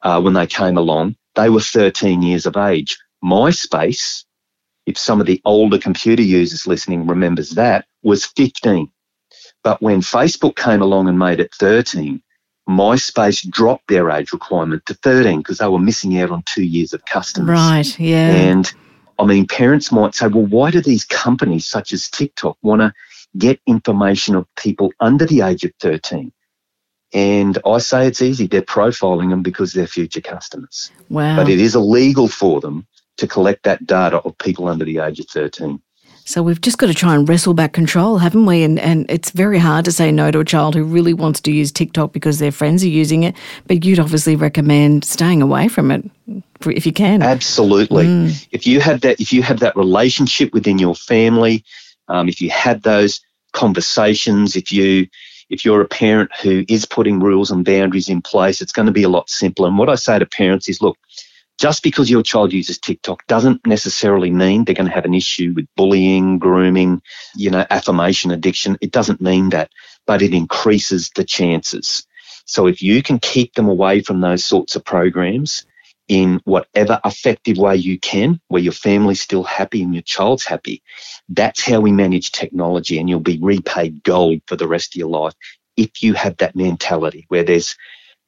uh, 0.01 0.23
when 0.23 0.33
they 0.33 0.47
came 0.47 0.79
along, 0.79 1.17
they 1.35 1.51
were 1.51 1.61
13 1.61 2.23
years 2.23 2.47
of 2.47 2.57
age. 2.57 2.97
MySpace, 3.23 4.25
if 4.87 4.97
some 4.97 5.21
of 5.21 5.27
the 5.27 5.43
older 5.45 5.79
computer 5.79 6.23
users 6.23 6.67
listening 6.67 7.07
remembers 7.07 7.51
that, 7.51 7.85
was 8.03 8.25
15. 8.25 8.91
But 9.63 9.83
when 9.83 10.01
Facebook 10.01 10.57
came 10.57 10.81
along 10.81 11.09
and 11.09 11.19
made 11.19 11.41
it 11.41 11.55
13, 11.55 12.23
MySpace 12.69 13.49
dropped 13.51 13.89
their 13.89 14.11
age 14.11 14.33
requirement 14.33 14.87
to 14.87 14.95
13 14.95 15.39
because 15.39 15.59
they 15.59 15.69
were 15.69 15.79
missing 15.79 16.19
out 16.19 16.31
on 16.31 16.43
two 16.47 16.65
years 16.65 16.93
of 16.93 17.05
customers. 17.05 17.51
Right, 17.51 18.01
yeah. 18.01 18.31
And 18.31 18.73
I 19.19 19.27
mean, 19.27 19.47
parents 19.47 19.93
might 19.93 20.15
say, 20.15 20.29
well, 20.29 20.47
why 20.47 20.71
do 20.71 20.81
these 20.81 21.05
companies 21.05 21.67
such 21.67 21.93
as 21.93 22.09
TikTok 22.09 22.57
want 22.63 22.81
to 22.81 22.93
get 23.37 23.61
information 23.67 24.35
of 24.35 24.47
people 24.57 24.93
under 25.01 25.27
the 25.27 25.43
age 25.43 25.65
of 25.65 25.73
13? 25.81 26.33
And 27.13 27.59
I 27.65 27.79
say 27.79 28.09
it's 28.09 28.23
easy. 28.23 28.49
They're 28.49 28.63
profiling 28.63 29.31
them 29.31 29.43
because 29.43 29.73
they're 29.73 29.87
future 29.87 30.21
customers. 30.21 30.91
Wow. 31.09 31.37
But 31.37 31.49
it 31.49 31.61
is 31.61 31.77
illegal 31.77 32.27
for 32.27 32.61
them 32.61 32.87
to 33.19 33.29
collect 33.29 33.63
that 33.65 33.87
data 33.87 34.19
of 34.19 34.37
people 34.39 34.69
under 34.69 34.85
the 34.85 34.99
age 34.99 35.21
of 35.21 35.27
13. 35.29 35.81
So 36.27 36.43
we've 36.43 36.61
just 36.61 36.79
got 36.79 36.87
to 36.87 36.95
try 36.95 37.15
and 37.15 37.29
wrestle 37.29 37.53
back 37.53 37.75
control, 37.75 38.17
haven't 38.17 38.47
we? 38.47 38.63
And 38.63 38.79
and 38.79 39.05
it's 39.11 39.31
very 39.31 39.59
hard 39.59 39.85
to 39.85 39.93
say 39.93 40.11
no 40.11 40.31
to 40.31 40.41
a 40.41 40.45
child 40.45 40.75
who 40.75 40.83
really 40.85 41.13
wants 41.13 41.41
to 41.43 41.53
use 41.53 41.71
TikTok 41.71 42.13
because 42.13 42.39
their 42.39 42.53
friends 42.53 42.83
are 42.83 42.89
using 42.89 43.25
it. 43.25 43.37
But 43.67 43.85
you'd 43.85 44.01
obviously 44.01 44.35
recommend 44.35 45.05
staying 45.05 45.43
away 45.43 45.69
from 45.69 45.91
it 45.91 46.11
if 46.67 46.87
you 46.87 46.93
can. 46.93 47.23
Absolutely. 47.23 48.07
Mm. 48.07 48.49
If 48.53 48.67
you 48.67 48.81
have 48.81 49.03
that, 49.03 49.21
if 49.21 49.33
you 49.33 49.43
have 49.43 49.61
that 49.61 49.77
relationship 49.77 50.55
within 50.55 50.79
your 50.79 50.95
family, 50.95 51.63
um, 52.09 52.29
if 52.29 52.41
you 52.41 52.49
had 52.49 52.83
those 52.83 53.21
conversations, 53.53 54.57
if 54.57 54.73
you 54.73 55.07
if 55.51 55.63
you're 55.63 55.83
a 55.83 55.89
parent 55.89 56.31
who 56.41 56.65
is 56.69 56.87
putting 56.87 57.21
rules 57.21 57.51
and 57.51 57.67
boundaries 57.67 58.09
in 58.09 58.23
place, 58.23 58.63
it's 58.63 58.73
going 58.73 58.87
to 58.87 58.93
be 58.93 59.03
a 59.03 59.11
lot 59.11 59.29
simpler. 59.29 59.69
And 59.69 59.79
what 59.79 59.91
I 59.91 59.95
say 59.95 60.19
to 60.19 60.27
parents 60.27 60.71
is, 60.71 60.81
look, 60.81 60.97
just 61.59 61.83
because 61.83 62.11
your 62.11 62.23
child 62.23 62.53
uses 62.53 62.79
TikTok 62.79 63.27
doesn't 63.27 63.67
necessarily 63.67 64.31
mean 64.31 64.65
they're 64.65 64.75
going 64.75 64.89
to 64.89 64.95
have 64.95 65.05
an 65.05 65.15
issue 65.15 65.53
with 65.55 65.67
bullying, 65.77 66.39
grooming, 66.39 67.01
you 67.37 67.51
know, 67.51 67.65
affirmation 67.71 68.31
addiction. 68.31 68.77
It 68.81 68.91
doesn't 68.91 69.21
mean 69.21 69.51
that, 69.51 69.71
but 70.07 70.23
it 70.23 70.35
increases 70.35 71.11
the 71.15 71.25
chances. 71.25 72.07
So 72.47 72.67
if 72.67 72.83
you 72.83 73.03
can 73.03 73.19
keep 73.19 73.55
them 73.55 73.69
away 73.69 74.01
from 74.01 74.21
those 74.21 74.45
sorts 74.45 74.77
of 74.77 74.85
programs 74.85 75.65
in 76.09 76.41
whatever 76.45 77.01
effective 77.05 77.57
way 77.57 77.77
you 77.77 77.99
can, 77.99 78.41
where 78.49 78.63
your 78.63 78.73
family's 78.73 79.23
still 79.23 79.45
happy 79.45 79.83
and 79.83 79.95
your 79.95 80.03
child's 80.03 80.45
happy, 80.45 80.83
that's 81.29 81.65
how 81.65 81.81
we 81.81 81.93
manage 81.93 82.33
technology 82.33 82.99
and 82.99 83.09
you'll 83.09 83.21
be 83.21 83.39
repaid 83.41 84.03
gold 84.03 84.41
for 84.47 84.57
the 84.57 84.69
rest 84.69 84.95
of 84.95 84.99
your 84.99 85.09
life 85.09 85.35
if 85.77 86.03
you 86.03 86.15
have 86.15 86.37
that 86.39 86.55
mentality 86.55 87.25
where 87.29 87.43
there's 87.43 87.77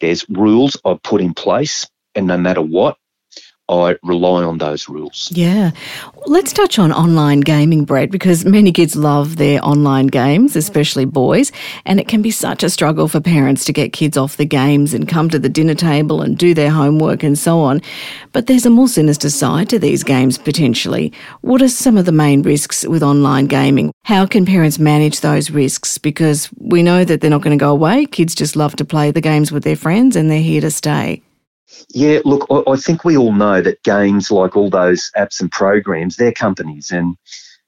there's 0.01 0.29
rules 0.29 0.77
are 0.85 0.99
put 0.99 1.21
in 1.21 1.33
place 1.33 1.87
and 2.15 2.27
no 2.27 2.37
matter 2.39 2.63
what, 2.63 2.97
I 3.69 3.97
rely 4.03 4.45
on 4.45 4.59
those 4.59 4.89
rules. 4.89 5.31
Yeah. 5.35 5.73
Let's 6.27 6.53
touch 6.53 6.79
on 6.79 6.93
online 6.93 7.41
gaming, 7.41 7.85
Brett, 7.85 8.11
because 8.11 8.45
many 8.45 8.71
kids 8.71 8.95
love 8.95 9.37
their 9.37 9.65
online 9.65 10.07
games, 10.07 10.55
especially 10.55 11.05
boys, 11.05 11.51
and 11.85 11.99
it 11.99 12.07
can 12.07 12.23
be 12.23 12.31
such 12.31 12.63
a 12.63 12.71
struggle 12.71 13.09
for 13.09 13.21
parents 13.21 13.65
to 13.65 13.73
get 13.73 13.93
kids 13.93 14.17
off 14.17 14.37
the 14.37 14.45
games 14.45 14.95
and 14.95 15.09
come 15.09 15.29
to 15.31 15.39
the 15.39 15.49
dinner 15.49 15.75
table 15.75 16.23
and 16.23 16.39
do 16.39 16.55
their 16.55 16.71
homework 16.71 17.25
and 17.25 17.37
so 17.39 17.59
on. 17.61 17.83
But 18.33 18.47
there's 18.47 18.67
a 18.67 18.71
more 18.71 18.89
sinister 18.89 19.31
side 19.31 19.69
to 19.71 19.79
these 19.81 20.05
games 20.05 20.39
potentially. 20.39 21.13
What 21.41 21.61
are 21.61 21.69
some 21.69 21.97
of 21.97 22.07
the 22.07 22.13
main 22.13 22.43
risks 22.43 22.87
with 22.87 23.03
online 23.03 23.47
gaming? 23.47 23.93
How 24.05 24.27
can 24.27 24.47
parents 24.47 24.79
manage 24.79 25.21
those 25.21 25.51
risks? 25.51 25.99
Because 25.99 26.49
we 26.59 26.85
know 26.85 27.05
that 27.05 27.21
they're 27.21 27.31
not 27.31 27.43
going 27.43 27.59
to 27.59 27.63
go 27.63 27.73
away. 27.73 28.07
Kids 28.07 28.35
just 28.35 28.55
love 28.55 28.77
to 28.77 28.85
play 28.85 29.11
the 29.11 29.21
games 29.21 29.51
with 29.51 29.65
their 29.65 29.77
friends 29.77 30.15
and 30.15 30.31
they're 30.31 30.41
here 30.41 30.61
to 30.61 30.71
stay. 30.71 31.23
Yeah, 31.91 32.21
look, 32.25 32.47
I, 32.51 32.77
think 32.77 33.05
we 33.05 33.17
all 33.17 33.33
know 33.33 33.61
that 33.61 33.83
games, 33.83 34.31
like 34.31 34.57
all 34.57 34.71
those 34.71 35.11
apps 35.17 35.41
and 35.41 35.51
programs, 35.51 36.17
they're 36.17 36.33
companies 36.33 36.91
and 36.91 37.17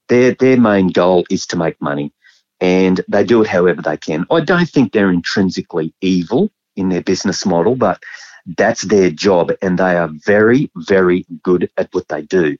their 0.08 0.32
their 0.32 0.58
main 0.58 0.88
goal 0.88 1.24
is 1.30 1.46
to 1.48 1.56
make 1.56 1.80
money, 1.80 2.12
and 2.60 3.00
they 3.08 3.24
do 3.24 3.42
it 3.42 3.48
however 3.48 3.82
they 3.82 3.96
can. 3.96 4.26
I 4.30 4.40
don't 4.40 4.68
think 4.68 4.92
they're 4.92 5.12
intrinsically 5.12 5.94
evil 6.00 6.50
in 6.76 6.88
their 6.88 7.02
business 7.02 7.44
model, 7.44 7.76
but 7.76 8.02
that's 8.56 8.82
their 8.82 9.10
job, 9.10 9.52
and 9.60 9.78
they 9.78 9.96
are 9.96 10.10
very, 10.24 10.70
very 10.76 11.26
good 11.42 11.70
at 11.76 11.92
what 11.92 12.08
they 12.08 12.22
do. 12.22 12.56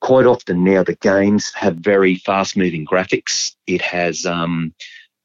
Quite 0.00 0.26
often 0.26 0.64
now, 0.64 0.82
the 0.82 0.94
games 0.94 1.52
have 1.54 1.76
very 1.76 2.16
fast 2.16 2.56
moving 2.56 2.86
graphics. 2.86 3.54
It 3.66 3.82
has 3.82 4.24
um, 4.24 4.74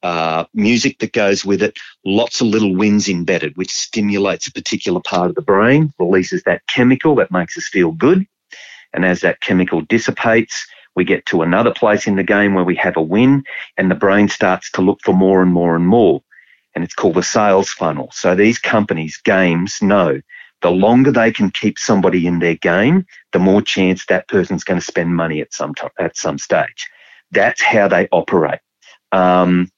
uh, 0.02 0.44
music 0.54 0.98
that 0.98 1.12
goes 1.12 1.44
with 1.44 1.62
it, 1.62 1.78
lots 2.04 2.40
of 2.40 2.48
little 2.48 2.74
winds 2.74 3.08
embedded, 3.08 3.56
which 3.56 3.72
stimulates 3.72 4.46
a 4.46 4.52
particular 4.52 5.00
part 5.00 5.28
of 5.28 5.34
the 5.34 5.42
brain, 5.42 5.92
releases 5.98 6.42
that 6.44 6.66
chemical 6.66 7.14
that 7.16 7.30
makes 7.30 7.56
us 7.56 7.68
feel 7.68 7.92
good. 7.92 8.26
And 8.92 9.04
as 9.04 9.20
that 9.20 9.40
chemical 9.40 9.80
dissipates, 9.82 10.66
we 10.94 11.04
get 11.04 11.24
to 11.26 11.42
another 11.42 11.72
place 11.72 12.06
in 12.06 12.16
the 12.16 12.24
game 12.24 12.54
where 12.54 12.64
we 12.64 12.76
have 12.76 12.96
a 12.96 13.02
win 13.02 13.44
and 13.76 13.90
the 13.90 13.94
brain 13.94 14.28
starts 14.28 14.70
to 14.72 14.82
look 14.82 15.00
for 15.02 15.14
more 15.14 15.42
and 15.42 15.52
more 15.52 15.74
and 15.74 15.86
more. 15.86 16.22
And 16.74 16.84
it's 16.84 16.94
called 16.94 17.14
the 17.14 17.22
sales 17.22 17.70
funnel. 17.70 18.10
So 18.12 18.34
these 18.34 18.58
companies, 18.58 19.18
games, 19.24 19.80
know 19.82 20.20
the 20.62 20.70
longer 20.70 21.10
they 21.10 21.32
can 21.32 21.50
keep 21.50 21.78
somebody 21.78 22.26
in 22.26 22.38
their 22.38 22.54
game, 22.54 23.04
the 23.32 23.38
more 23.38 23.60
chance 23.60 24.06
that 24.06 24.28
person's 24.28 24.64
going 24.64 24.80
to 24.80 24.86
spend 24.86 25.14
money 25.14 25.40
at 25.40 25.52
some 25.52 25.74
t- 25.74 25.86
at 25.98 26.16
some 26.16 26.38
stage. 26.38 26.88
That's 27.30 27.60
how 27.60 27.88
they 27.88 28.08
operate. 28.10 28.60
Um, 29.10 29.70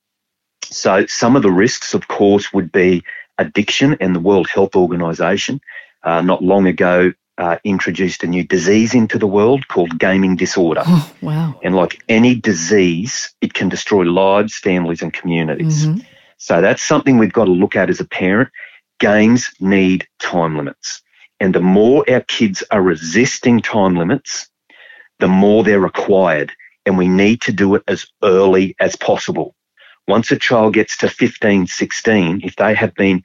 so 0.64 1.06
some 1.06 1.36
of 1.36 1.42
the 1.42 1.50
risks, 1.50 1.94
of 1.94 2.08
course, 2.08 2.52
would 2.52 2.72
be 2.72 3.02
addiction, 3.38 3.96
and 4.00 4.14
the 4.14 4.20
World 4.20 4.48
Health 4.48 4.76
Organization 4.76 5.60
uh, 6.02 6.22
not 6.22 6.42
long 6.42 6.66
ago 6.66 7.12
uh, 7.38 7.56
introduced 7.64 8.22
a 8.22 8.26
new 8.26 8.44
disease 8.44 8.94
into 8.94 9.18
the 9.18 9.26
world 9.26 9.66
called 9.68 9.98
gaming 9.98 10.36
disorder. 10.36 10.82
Oh, 10.86 11.12
wow. 11.20 11.58
And 11.62 11.74
like 11.74 12.02
any 12.08 12.34
disease, 12.34 13.34
it 13.40 13.54
can 13.54 13.68
destroy 13.68 14.04
lives, 14.04 14.56
families, 14.56 15.02
and 15.02 15.12
communities. 15.12 15.86
Mm-hmm. 15.86 16.00
So 16.36 16.60
that's 16.60 16.82
something 16.82 17.18
we've 17.18 17.32
got 17.32 17.46
to 17.46 17.50
look 17.50 17.74
at 17.74 17.90
as 17.90 18.00
a 18.00 18.04
parent. 18.04 18.50
Games 19.00 19.50
need 19.60 20.06
time 20.20 20.56
limits. 20.56 21.02
And 21.40 21.54
the 21.54 21.60
more 21.60 22.04
our 22.08 22.20
kids 22.20 22.62
are 22.70 22.82
resisting 22.82 23.60
time 23.60 23.96
limits, 23.96 24.48
the 25.18 25.28
more 25.28 25.64
they're 25.64 25.80
required. 25.80 26.52
And 26.86 26.96
we 26.96 27.08
need 27.08 27.40
to 27.42 27.52
do 27.52 27.74
it 27.74 27.82
as 27.88 28.06
early 28.22 28.76
as 28.78 28.94
possible. 28.94 29.54
Once 30.06 30.30
a 30.30 30.38
child 30.38 30.74
gets 30.74 30.96
to 30.98 31.08
15, 31.08 31.66
16, 31.66 32.40
if 32.44 32.56
they 32.56 32.74
have 32.74 32.94
been 32.94 33.22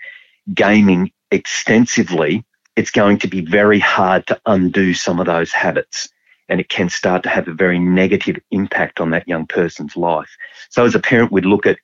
gaming 0.53 1.11
extensively, 1.31 2.45
it's 2.75 2.91
going 2.91 3.17
to 3.19 3.27
be 3.27 3.41
very 3.41 3.79
hard 3.79 4.25
to 4.27 4.39
undo 4.45 4.93
some 4.93 5.19
of 5.19 5.25
those 5.25 5.51
habits. 5.51 6.07
And 6.47 6.59
it 6.59 6.69
can 6.69 6.89
start 6.89 7.23
to 7.23 7.29
have 7.29 7.47
a 7.47 7.53
very 7.53 7.77
negative 7.77 8.37
impact 8.49 8.99
on 8.99 9.11
that 9.11 9.27
young 9.27 9.45
person's 9.45 9.95
life. 9.95 10.29
So 10.69 10.85
as 10.85 10.95
a 10.95 10.99
parent, 10.99 11.31
we'd 11.31 11.45
look 11.45 11.65
at, 11.65 11.77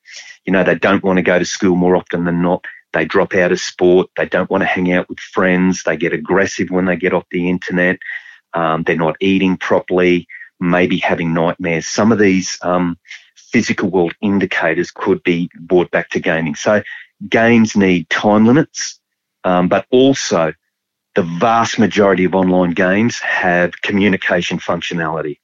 you 0.44 0.52
know, 0.52 0.64
they 0.64 0.74
don't 0.74 1.04
want 1.04 1.18
to 1.18 1.22
go 1.22 1.38
to 1.38 1.44
school 1.44 1.76
more 1.76 1.94
often 1.94 2.24
than 2.24 2.42
not. 2.42 2.64
They 2.92 3.04
drop 3.04 3.34
out 3.34 3.52
of 3.52 3.60
sport. 3.60 4.08
They 4.16 4.26
don't 4.26 4.50
want 4.50 4.62
to 4.62 4.66
hang 4.66 4.90
out 4.92 5.08
with 5.08 5.20
friends. 5.20 5.82
They 5.82 5.96
get 5.96 6.14
aggressive 6.14 6.70
when 6.70 6.86
they 6.86 6.96
get 6.96 7.12
off 7.12 7.24
the 7.30 7.48
internet. 7.48 7.98
Um, 8.54 8.82
they're 8.82 8.96
not 8.96 9.16
eating 9.20 9.58
properly, 9.58 10.26
maybe 10.58 10.96
having 10.96 11.34
nightmares. 11.34 11.86
Some 11.86 12.10
of 12.10 12.18
these 12.18 12.58
um, 12.62 12.98
physical 13.56 13.88
world 13.88 14.12
indicators 14.20 14.90
could 14.90 15.22
be 15.22 15.48
brought 15.60 15.90
back 15.90 16.10
to 16.10 16.20
gaming. 16.20 16.54
So 16.54 16.82
games 17.26 17.74
need 17.74 18.10
time 18.10 18.44
limits, 18.44 19.00
um, 19.44 19.66
but 19.66 19.86
also 19.90 20.52
the 21.14 21.22
vast 21.22 21.78
majority 21.78 22.26
of 22.26 22.34
online 22.34 22.72
games 22.72 23.18
have 23.20 23.80
communication 23.80 24.58
functionality. 24.58 25.38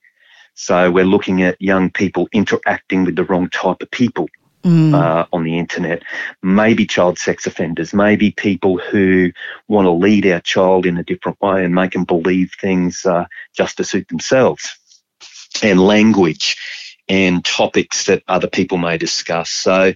So 0.53 0.90
we're 0.90 1.07
looking 1.07 1.42
at 1.42 1.57
young 1.59 1.90
people 1.90 2.29
interacting 2.33 3.05
with 3.05 3.16
the 3.16 3.25
wrong 3.25 3.48
type 3.48 3.81
of 3.81 3.90
people. 3.90 4.29
Mm. 4.62 4.94
Uh, 4.94 5.27
on 5.33 5.42
the 5.42 5.59
internet, 5.59 6.05
maybe 6.40 6.87
child 6.87 7.18
sex 7.18 7.48
offenders, 7.48 7.92
maybe 7.92 8.31
people 8.31 8.79
who 8.79 9.33
want 9.66 9.87
to 9.87 9.90
lead 9.90 10.25
our 10.25 10.38
child 10.38 10.87
in 10.87 10.98
a 10.98 11.03
different 11.03 11.40
way 11.40 11.64
and 11.64 11.75
make 11.75 11.90
them 11.90 12.05
believe 12.05 12.53
things 12.61 13.05
uh, 13.05 13.25
just 13.53 13.79
to 13.79 13.85
suit 13.85 14.07
themselves. 14.07 14.79
And 15.64 15.81
language 15.81 16.57
and 17.12 17.44
topics 17.44 18.07
that 18.07 18.22
other 18.27 18.48
people 18.48 18.79
may 18.79 18.96
discuss. 18.96 19.51
So 19.51 19.92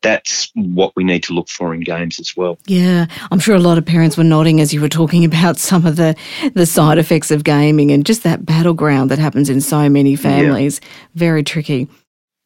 that's 0.00 0.48
what 0.54 0.92
we 0.94 1.02
need 1.02 1.24
to 1.24 1.32
look 1.32 1.48
for 1.48 1.74
in 1.74 1.80
games 1.80 2.20
as 2.20 2.36
well. 2.36 2.56
Yeah, 2.66 3.06
I'm 3.32 3.40
sure 3.40 3.56
a 3.56 3.60
lot 3.60 3.78
of 3.78 3.84
parents 3.84 4.16
were 4.16 4.22
nodding 4.22 4.60
as 4.60 4.72
you 4.72 4.80
were 4.80 4.88
talking 4.88 5.24
about 5.24 5.58
some 5.58 5.84
of 5.86 5.96
the, 5.96 6.14
the 6.54 6.64
side 6.64 6.98
effects 6.98 7.32
of 7.32 7.42
gaming 7.42 7.90
and 7.90 8.06
just 8.06 8.22
that 8.22 8.46
battleground 8.46 9.10
that 9.10 9.18
happens 9.18 9.50
in 9.50 9.60
so 9.60 9.88
many 9.88 10.14
families. 10.14 10.80
Yeah. 10.80 10.88
Very 11.16 11.42
tricky. 11.42 11.88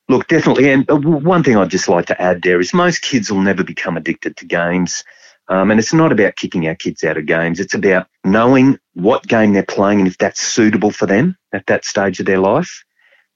Look, 0.09 0.29
definitely. 0.29 0.71
And 0.71 0.91
uh, 0.91 0.97
one 0.97 1.43
thing 1.45 1.59
I'd 1.59 1.69
just 1.69 1.89
like 1.89 2.07
to 2.07 2.21
add 2.21 2.41
there 2.41 2.59
is 2.59 2.73
most 2.73 3.03
kids 3.03 3.31
will 3.31 3.43
never 3.43 3.65
become 3.65 3.99
addicted 3.99 4.39
to 4.39 4.47
games. 4.47 5.05
Um, 5.49 5.71
and 5.71 5.79
it's 5.79 5.93
not 5.93 6.11
about 6.11 6.37
kicking 6.37 6.67
our 6.69 6.75
kids 6.75 7.05
out 7.05 7.19
of 7.19 7.27
games. 7.27 7.61
It's 7.61 7.75
about 7.75 8.07
knowing 8.25 8.79
what 8.95 9.27
game 9.27 9.53
they're 9.53 9.63
playing 9.63 9.99
and 9.99 10.09
if 10.09 10.17
that's 10.17 10.41
suitable 10.41 10.91
for 10.91 11.05
them 11.05 11.37
at 11.53 11.67
that 11.67 11.85
stage 11.85 12.19
of 12.19 12.25
their 12.25 12.39
life 12.39 12.86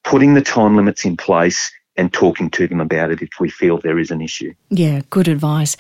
putting 0.05 0.35
the 0.35 0.43
time 0.43 0.77
limits 0.77 1.05
in 1.05 1.17
place 1.17 1.71
and 1.97 2.13
talking 2.13 2.51
to 2.51 2.67
them 2.67 2.81
about 2.81 3.11
it 3.11 3.23
if 3.23 3.29
we 3.39 3.51
feel 3.51 3.79
there 3.79 3.99
is 3.99 4.11
an 4.11 4.21
issue. 4.21 4.55
Yeah, 4.71 5.03
good 5.11 5.29
advice. 5.29 5.77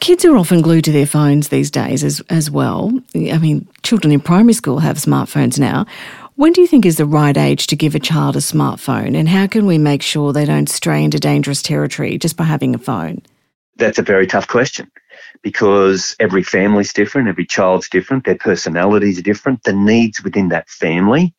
Kids 0.00 0.24
are 0.24 0.36
often 0.36 0.62
glued 0.62 0.84
to 0.84 0.92
their 0.92 1.06
phones 1.06 1.48
these 1.48 1.70
days 1.70 2.04
as, 2.04 2.20
as 2.30 2.50
well. 2.50 2.92
I 3.14 3.38
mean, 3.38 3.68
children 3.82 4.12
in 4.12 4.20
primary 4.20 4.52
school 4.52 4.78
have 4.78 4.96
smartphones 4.96 5.58
now. 5.58 5.86
When 6.36 6.52
do 6.52 6.60
you 6.60 6.68
think 6.68 6.86
is 6.86 6.98
the 6.98 7.04
right 7.04 7.36
age 7.36 7.66
to 7.66 7.76
give 7.76 7.96
a 7.96 7.98
child 7.98 8.36
a 8.36 8.38
smartphone, 8.38 9.16
and 9.16 9.28
how 9.28 9.48
can 9.48 9.66
we 9.66 9.76
make 9.76 10.02
sure 10.02 10.32
they 10.32 10.44
don't 10.44 10.68
stray 10.68 11.02
into 11.02 11.18
dangerous 11.18 11.62
territory 11.62 12.16
just 12.16 12.36
by 12.36 12.44
having 12.44 12.76
a 12.76 12.78
phone? 12.78 13.22
That's 13.76 13.98
a 13.98 14.02
very 14.02 14.26
tough 14.26 14.46
question 14.46 14.88
because 15.42 16.14
every 16.20 16.44
family's 16.44 16.92
different, 16.92 17.28
every 17.28 17.44
child's 17.44 17.88
different, 17.88 18.24
their 18.24 18.36
personalities 18.36 19.18
are 19.18 19.22
different, 19.22 19.64
the 19.64 19.72
needs 19.72 20.22
within 20.22 20.48
that 20.50 20.68
family 20.68 21.34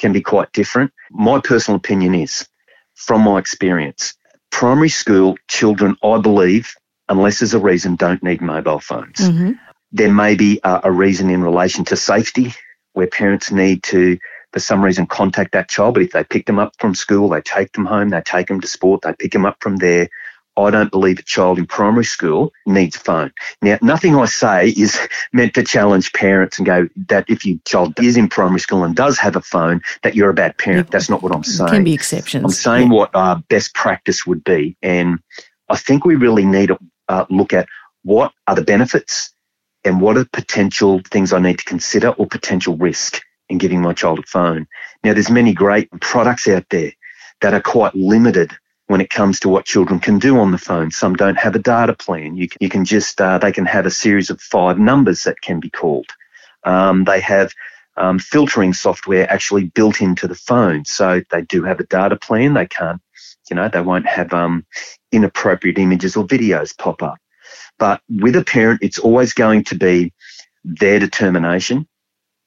can 0.00 0.12
be 0.12 0.22
quite 0.22 0.52
different. 0.52 0.92
My 1.10 1.40
personal 1.40 1.76
opinion 1.76 2.14
is, 2.14 2.48
from 2.94 3.20
my 3.22 3.38
experience, 3.38 4.14
primary 4.50 4.88
school 4.88 5.36
children, 5.48 5.96
I 6.02 6.18
believe, 6.18 6.74
unless 7.08 7.38
there's 7.38 7.54
a 7.54 7.60
reason, 7.60 7.96
don't 7.96 8.22
need 8.22 8.40
mobile 8.40 8.80
phones. 8.80 9.18
Mm-hmm. 9.20 9.52
There 9.92 10.12
may 10.12 10.34
be 10.34 10.60
a, 10.64 10.80
a 10.84 10.92
reason 10.92 11.30
in 11.30 11.42
relation 11.42 11.84
to 11.86 11.96
safety 11.96 12.54
where 12.92 13.06
parents 13.06 13.50
need 13.50 13.82
to, 13.84 14.18
for 14.52 14.60
some 14.60 14.82
reason, 14.82 15.06
contact 15.06 15.52
that 15.52 15.68
child. 15.68 15.94
But 15.94 16.04
if 16.04 16.12
they 16.12 16.24
pick 16.24 16.46
them 16.46 16.58
up 16.58 16.74
from 16.78 16.94
school, 16.94 17.28
they 17.28 17.40
take 17.40 17.72
them 17.72 17.86
home, 17.86 18.08
they 18.08 18.20
take 18.20 18.48
them 18.48 18.60
to 18.60 18.66
sport, 18.66 19.02
they 19.02 19.14
pick 19.14 19.32
them 19.32 19.46
up 19.46 19.58
from 19.60 19.76
there, 19.76 20.08
I 20.60 20.70
don't 20.70 20.90
believe 20.90 21.18
a 21.18 21.22
child 21.22 21.58
in 21.58 21.66
primary 21.66 22.04
school 22.04 22.52
needs 22.66 22.96
a 22.96 23.00
phone. 23.00 23.32
Now, 23.62 23.78
nothing 23.82 24.16
I 24.16 24.26
say 24.26 24.68
is 24.70 24.98
meant 25.32 25.54
to 25.54 25.62
challenge 25.62 26.12
parents 26.12 26.58
and 26.58 26.66
go 26.66 26.88
that 27.08 27.28
if 27.28 27.44
your 27.44 27.58
child 27.64 27.98
is 28.00 28.16
in 28.16 28.28
primary 28.28 28.60
school 28.60 28.84
and 28.84 28.94
does 28.94 29.18
have 29.18 29.36
a 29.36 29.40
phone, 29.40 29.80
that 30.02 30.14
you're 30.14 30.30
a 30.30 30.34
bad 30.34 30.58
parent. 30.58 30.90
That's 30.90 31.10
not 31.10 31.22
what 31.22 31.34
I'm 31.34 31.44
saying. 31.44 31.70
Can 31.70 31.84
be 31.84 31.94
exceptions. 31.94 32.44
I'm 32.44 32.50
saying 32.50 32.90
yeah. 32.90 32.98
what 32.98 33.14
our 33.14 33.42
best 33.48 33.74
practice 33.74 34.26
would 34.26 34.44
be, 34.44 34.76
and 34.82 35.18
I 35.68 35.76
think 35.76 36.04
we 36.04 36.16
really 36.16 36.44
need 36.44 36.68
to 36.68 36.78
uh, 37.08 37.26
look 37.30 37.52
at 37.52 37.68
what 38.02 38.32
are 38.46 38.54
the 38.54 38.62
benefits 38.62 39.32
and 39.84 40.00
what 40.00 40.16
are 40.16 40.24
potential 40.26 41.00
things 41.10 41.32
I 41.32 41.38
need 41.38 41.58
to 41.58 41.64
consider 41.64 42.08
or 42.10 42.26
potential 42.26 42.76
risk 42.76 43.22
in 43.48 43.58
giving 43.58 43.80
my 43.80 43.92
child 43.92 44.18
a 44.20 44.22
phone. 44.22 44.66
Now, 45.04 45.14
there's 45.14 45.30
many 45.30 45.52
great 45.52 45.90
products 46.00 46.46
out 46.48 46.64
there 46.70 46.92
that 47.40 47.54
are 47.54 47.62
quite 47.62 47.94
limited 47.94 48.52
when 48.90 49.00
it 49.00 49.08
comes 49.08 49.38
to 49.38 49.48
what 49.48 49.64
children 49.64 50.00
can 50.00 50.18
do 50.18 50.40
on 50.40 50.50
the 50.50 50.58
phone. 50.58 50.90
Some 50.90 51.14
don't 51.14 51.38
have 51.38 51.54
a 51.54 51.60
data 51.60 51.94
plan. 51.94 52.36
You 52.36 52.48
can, 52.48 52.58
you 52.60 52.68
can 52.68 52.84
just, 52.84 53.20
uh, 53.20 53.38
they 53.38 53.52
can 53.52 53.64
have 53.64 53.86
a 53.86 53.90
series 53.90 54.30
of 54.30 54.40
five 54.40 54.80
numbers 54.80 55.22
that 55.22 55.40
can 55.40 55.60
be 55.60 55.70
called. 55.70 56.08
Um, 56.64 57.04
they 57.04 57.20
have 57.20 57.54
um, 57.96 58.18
filtering 58.18 58.72
software 58.72 59.30
actually 59.30 59.66
built 59.66 60.00
into 60.00 60.26
the 60.26 60.34
phone. 60.34 60.84
So 60.86 61.22
they 61.30 61.42
do 61.42 61.62
have 61.62 61.78
a 61.78 61.86
data 61.86 62.16
plan. 62.16 62.54
They 62.54 62.66
can't, 62.66 63.00
you 63.48 63.54
know, 63.54 63.68
they 63.68 63.80
won't 63.80 64.06
have 64.06 64.34
um, 64.34 64.66
inappropriate 65.12 65.78
images 65.78 66.16
or 66.16 66.26
videos 66.26 66.76
pop 66.76 67.00
up. 67.00 67.18
But 67.78 68.00
with 68.08 68.34
a 68.34 68.44
parent, 68.44 68.80
it's 68.82 68.98
always 68.98 69.34
going 69.34 69.62
to 69.64 69.76
be 69.76 70.12
their 70.64 70.98
determination 70.98 71.86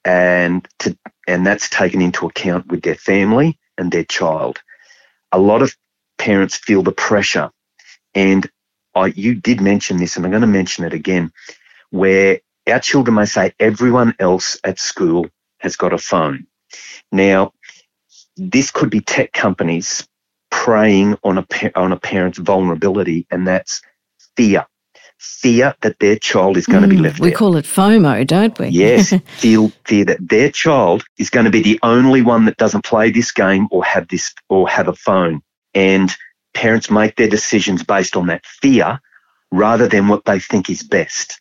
and 0.03 0.67
to, 0.79 0.97
and 1.25 1.47
that's 1.47 1.69
taken 1.69 2.01
into 2.01 2.27
account 2.27 2.67
with 2.67 2.81
their 2.81 2.95
family 2.95 3.57
and 3.77 3.93
their 3.93 4.03
child. 4.03 4.59
A 5.31 5.39
lot 5.39 5.61
of 5.61 5.73
parents 6.17 6.55
feel 6.55 6.83
the 6.83 6.91
pressure, 6.91 7.51
and 8.13 8.49
I, 8.95 9.07
you 9.07 9.35
did 9.35 9.61
mention 9.61 9.97
this, 9.97 10.15
and 10.15 10.25
I'm 10.25 10.31
going 10.31 10.41
to 10.41 10.47
mention 10.47 10.85
it 10.85 10.93
again, 10.93 11.31
where 11.89 12.39
our 12.67 12.79
children 12.79 13.15
may 13.15 13.25
say 13.25 13.53
everyone 13.59 14.15
else 14.19 14.59
at 14.63 14.79
school 14.79 15.27
has 15.59 15.75
got 15.75 15.93
a 15.93 15.97
phone. 15.97 16.47
Now, 17.11 17.53
this 18.37 18.71
could 18.71 18.89
be 18.89 19.01
tech 19.01 19.31
companies 19.31 20.07
preying 20.49 21.17
on 21.23 21.37
a 21.37 21.45
on 21.75 21.91
a 21.91 21.97
parent's 21.97 22.37
vulnerability, 22.37 23.27
and 23.31 23.47
that's 23.47 23.81
fear. 24.35 24.65
Fear 25.19 25.75
that 25.81 25.99
their 25.99 26.17
child 26.17 26.57
is 26.57 26.65
going 26.65 26.81
mm, 26.81 26.89
to 26.89 26.95
be 26.95 26.97
left 26.97 27.19
we 27.19 27.29
out. 27.29 27.31
We 27.31 27.35
call 27.35 27.55
it 27.55 27.65
FOMO, 27.65 28.27
don't 28.27 28.57
we? 28.59 28.67
yes, 28.67 29.13
feel 29.37 29.71
fear 29.85 30.03
that 30.05 30.17
their 30.27 30.51
child 30.51 31.05
is 31.17 31.29
going 31.29 31.45
to 31.45 31.51
be 31.51 31.61
the 31.61 31.79
only 31.81 32.21
one 32.21 32.45
that 32.45 32.57
doesn't 32.57 32.83
play 32.83 33.09
this 33.09 33.31
game 33.31 33.67
or 33.71 33.85
have 33.85 34.07
this 34.09 34.33
or 34.49 34.67
have 34.67 34.89
a 34.89 34.93
phone. 34.93 35.41
And 35.73 36.13
parents 36.53 36.89
make 36.89 37.15
their 37.15 37.27
decisions 37.27 37.83
based 37.83 38.15
on 38.15 38.27
that 38.27 38.45
fear 38.45 38.99
rather 39.51 39.87
than 39.87 40.07
what 40.07 40.25
they 40.25 40.39
think 40.39 40.69
is 40.69 40.83
best. 40.83 41.39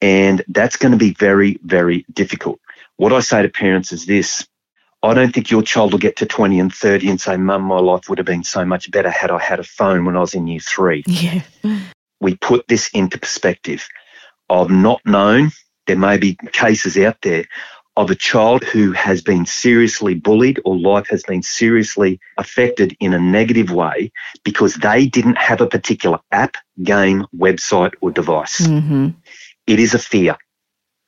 And 0.00 0.42
that's 0.48 0.76
going 0.76 0.92
to 0.92 0.98
be 0.98 1.14
very, 1.14 1.58
very 1.62 2.04
difficult. 2.12 2.60
What 2.96 3.12
I 3.12 3.20
say 3.20 3.42
to 3.42 3.48
parents 3.48 3.92
is 3.92 4.06
this 4.06 4.46
I 5.02 5.14
don't 5.14 5.32
think 5.32 5.50
your 5.50 5.62
child 5.62 5.92
will 5.92 5.98
get 5.98 6.16
to 6.16 6.26
20 6.26 6.60
and 6.60 6.72
30 6.72 7.08
and 7.08 7.20
say, 7.20 7.36
Mum, 7.38 7.62
my 7.62 7.78
life 7.78 8.08
would 8.08 8.18
have 8.18 8.26
been 8.26 8.44
so 8.44 8.64
much 8.66 8.90
better 8.90 9.08
had 9.08 9.30
I 9.30 9.38
had 9.38 9.58
a 9.58 9.64
phone 9.64 10.04
when 10.04 10.16
I 10.16 10.20
was 10.20 10.34
in 10.34 10.46
year 10.46 10.60
three. 10.60 11.04
Yeah. 11.08 11.42
We 12.22 12.36
put 12.36 12.68
this 12.68 12.90
into 12.92 13.18
perspective. 13.18 13.88
I've 14.50 14.68
not 14.68 15.00
known, 15.06 15.52
there 15.86 15.96
may 15.96 16.18
be 16.18 16.36
cases 16.52 16.98
out 16.98 17.16
there 17.22 17.46
of 18.00 18.10
a 18.10 18.14
child 18.14 18.64
who 18.64 18.92
has 18.92 19.20
been 19.20 19.44
seriously 19.44 20.14
bullied 20.14 20.58
or 20.64 20.74
life 20.74 21.06
has 21.08 21.22
been 21.22 21.42
seriously 21.42 22.18
affected 22.38 22.96
in 22.98 23.12
a 23.12 23.20
negative 23.20 23.70
way 23.70 24.10
because 24.42 24.74
they 24.76 25.06
didn't 25.06 25.36
have 25.36 25.60
a 25.60 25.66
particular 25.66 26.18
app, 26.32 26.56
game, 26.82 27.26
website, 27.36 27.92
or 28.00 28.10
device. 28.10 28.62
Mm-hmm. 28.62 29.08
It 29.66 29.78
is 29.78 29.92
a 29.92 29.98
fear. 29.98 30.38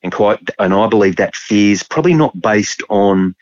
And 0.03 0.13
quite, 0.13 0.51
and 0.59 0.71
I 0.71 0.85
believe 0.85 1.15
that 1.15 1.35
fear 1.35 1.71
is 1.71 1.81
probably 1.81 2.13
not 2.13 2.39
based 2.39 2.83
on 2.89 3.35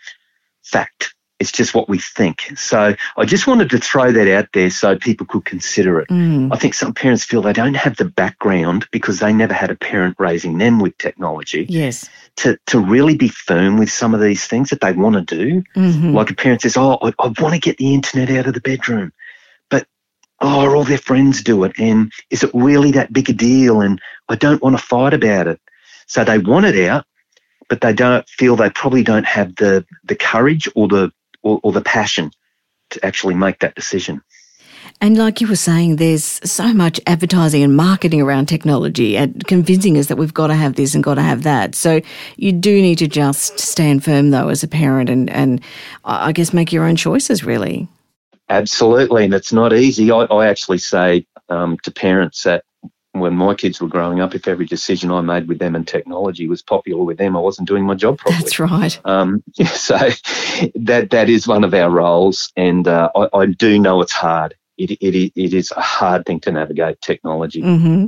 fact. 0.63 1.13
It's 1.41 1.51
just 1.51 1.73
what 1.73 1.89
we 1.89 1.97
think. 1.97 2.55
So 2.55 2.95
I 3.17 3.25
just 3.25 3.47
wanted 3.47 3.71
to 3.71 3.79
throw 3.79 4.11
that 4.11 4.27
out 4.27 4.49
there 4.53 4.69
so 4.69 4.95
people 4.95 5.25
could 5.25 5.43
consider 5.43 5.99
it. 5.99 6.07
Mm. 6.09 6.53
I 6.53 6.55
think 6.55 6.75
some 6.75 6.93
parents 6.93 7.23
feel 7.23 7.41
they 7.41 7.51
don't 7.51 7.73
have 7.73 7.97
the 7.97 8.05
background 8.05 8.87
because 8.91 9.17
they 9.17 9.33
never 9.33 9.51
had 9.51 9.71
a 9.71 9.75
parent 9.75 10.17
raising 10.19 10.59
them 10.59 10.79
with 10.79 10.95
technology. 10.99 11.65
Yes. 11.67 12.07
To, 12.37 12.59
to 12.67 12.79
really 12.79 13.17
be 13.17 13.27
firm 13.27 13.79
with 13.79 13.91
some 13.91 14.13
of 14.13 14.21
these 14.21 14.45
things 14.45 14.69
that 14.69 14.81
they 14.81 14.91
want 14.91 15.15
to 15.15 15.35
do. 15.35 15.63
Mm-hmm. 15.75 16.13
Like 16.13 16.29
a 16.29 16.35
parent 16.35 16.61
says, 16.61 16.77
Oh, 16.77 16.99
I, 17.01 17.11
I 17.17 17.33
want 17.39 17.55
to 17.55 17.59
get 17.59 17.77
the 17.77 17.95
internet 17.95 18.29
out 18.29 18.45
of 18.45 18.53
the 18.53 18.61
bedroom. 18.61 19.11
But, 19.71 19.87
oh, 20.41 20.75
all 20.75 20.83
their 20.83 20.99
friends 20.99 21.41
do 21.41 21.63
it. 21.63 21.71
And 21.79 22.11
is 22.29 22.43
it 22.43 22.51
really 22.53 22.91
that 22.91 23.11
big 23.11 23.31
a 23.31 23.33
deal? 23.33 23.81
And 23.81 23.99
I 24.29 24.35
don't 24.35 24.61
want 24.61 24.77
to 24.77 24.85
fight 24.85 25.15
about 25.15 25.47
it. 25.47 25.59
So 26.05 26.23
they 26.23 26.37
want 26.37 26.67
it 26.67 26.87
out, 26.87 27.07
but 27.67 27.81
they 27.81 27.93
don't 27.93 28.29
feel 28.29 28.55
they 28.55 28.69
probably 28.69 29.01
don't 29.01 29.25
have 29.25 29.55
the, 29.55 29.87
the 30.03 30.15
courage 30.15 30.69
or 30.75 30.87
the 30.87 31.11
or, 31.43 31.59
or 31.63 31.71
the 31.71 31.81
passion 31.81 32.31
to 32.91 33.05
actually 33.05 33.35
make 33.35 33.59
that 33.59 33.75
decision. 33.75 34.21
And 34.99 35.17
like 35.17 35.41
you 35.41 35.47
were 35.47 35.55
saying, 35.55 35.95
there's 35.95 36.23
so 36.23 36.73
much 36.73 36.99
advertising 37.07 37.63
and 37.63 37.75
marketing 37.75 38.21
around 38.21 38.47
technology 38.47 39.17
and 39.17 39.43
convincing 39.47 39.97
us 39.97 40.07
that 40.07 40.17
we've 40.17 40.33
got 40.33 40.47
to 40.47 40.53
have 40.53 40.75
this 40.75 40.93
and 40.93 41.03
got 41.03 41.15
to 41.15 41.23
have 41.23 41.43
that. 41.43 41.73
So 41.73 42.01
you 42.37 42.51
do 42.51 42.81
need 42.81 42.99
to 42.99 43.07
just 43.07 43.59
stand 43.59 44.03
firm, 44.03 44.29
though, 44.29 44.49
as 44.49 44.61
a 44.61 44.67
parent 44.67 45.09
and, 45.09 45.29
and 45.29 45.61
I 46.03 46.31
guess 46.31 46.53
make 46.53 46.71
your 46.71 46.85
own 46.85 46.95
choices, 46.95 47.43
really. 47.43 47.87
Absolutely. 48.49 49.25
And 49.25 49.33
it's 49.33 49.53
not 49.53 49.73
easy. 49.73 50.11
I, 50.11 50.25
I 50.25 50.47
actually 50.47 50.77
say 50.77 51.25
um, 51.49 51.77
to 51.79 51.91
parents 51.91 52.43
that 52.43 52.63
when 53.13 53.35
my 53.35 53.53
kids 53.53 53.81
were 53.81 53.87
growing 53.87 54.21
up, 54.21 54.33
if 54.35 54.47
every 54.47 54.65
decision 54.65 55.11
I 55.11 55.21
made 55.21 55.47
with 55.47 55.59
them 55.59 55.75
and 55.75 55.87
technology 55.87 56.47
was 56.47 56.61
popular 56.61 57.03
with 57.03 57.17
them, 57.17 57.35
I 57.35 57.39
wasn't 57.39 57.67
doing 57.67 57.83
my 57.83 57.95
job 57.95 58.17
properly. 58.17 58.43
That's 58.43 58.59
right. 58.59 58.99
Um, 59.05 59.43
so 59.73 59.97
that 60.75 61.09
that 61.11 61.29
is 61.29 61.47
one 61.47 61.63
of 61.63 61.73
our 61.73 61.89
roles, 61.89 62.51
and 62.55 62.87
uh, 62.87 63.09
I, 63.15 63.27
I, 63.33 63.45
do 63.47 63.79
know 63.79 64.01
it's 64.01 64.13
hard 64.13 64.55
it, 64.81 64.91
it, 65.01 65.31
it 65.35 65.53
is 65.53 65.71
a 65.75 65.81
hard 65.81 66.25
thing 66.25 66.39
to 66.41 66.51
navigate 66.51 66.99
technology. 67.01 67.61
Mm-hmm. 67.61 68.07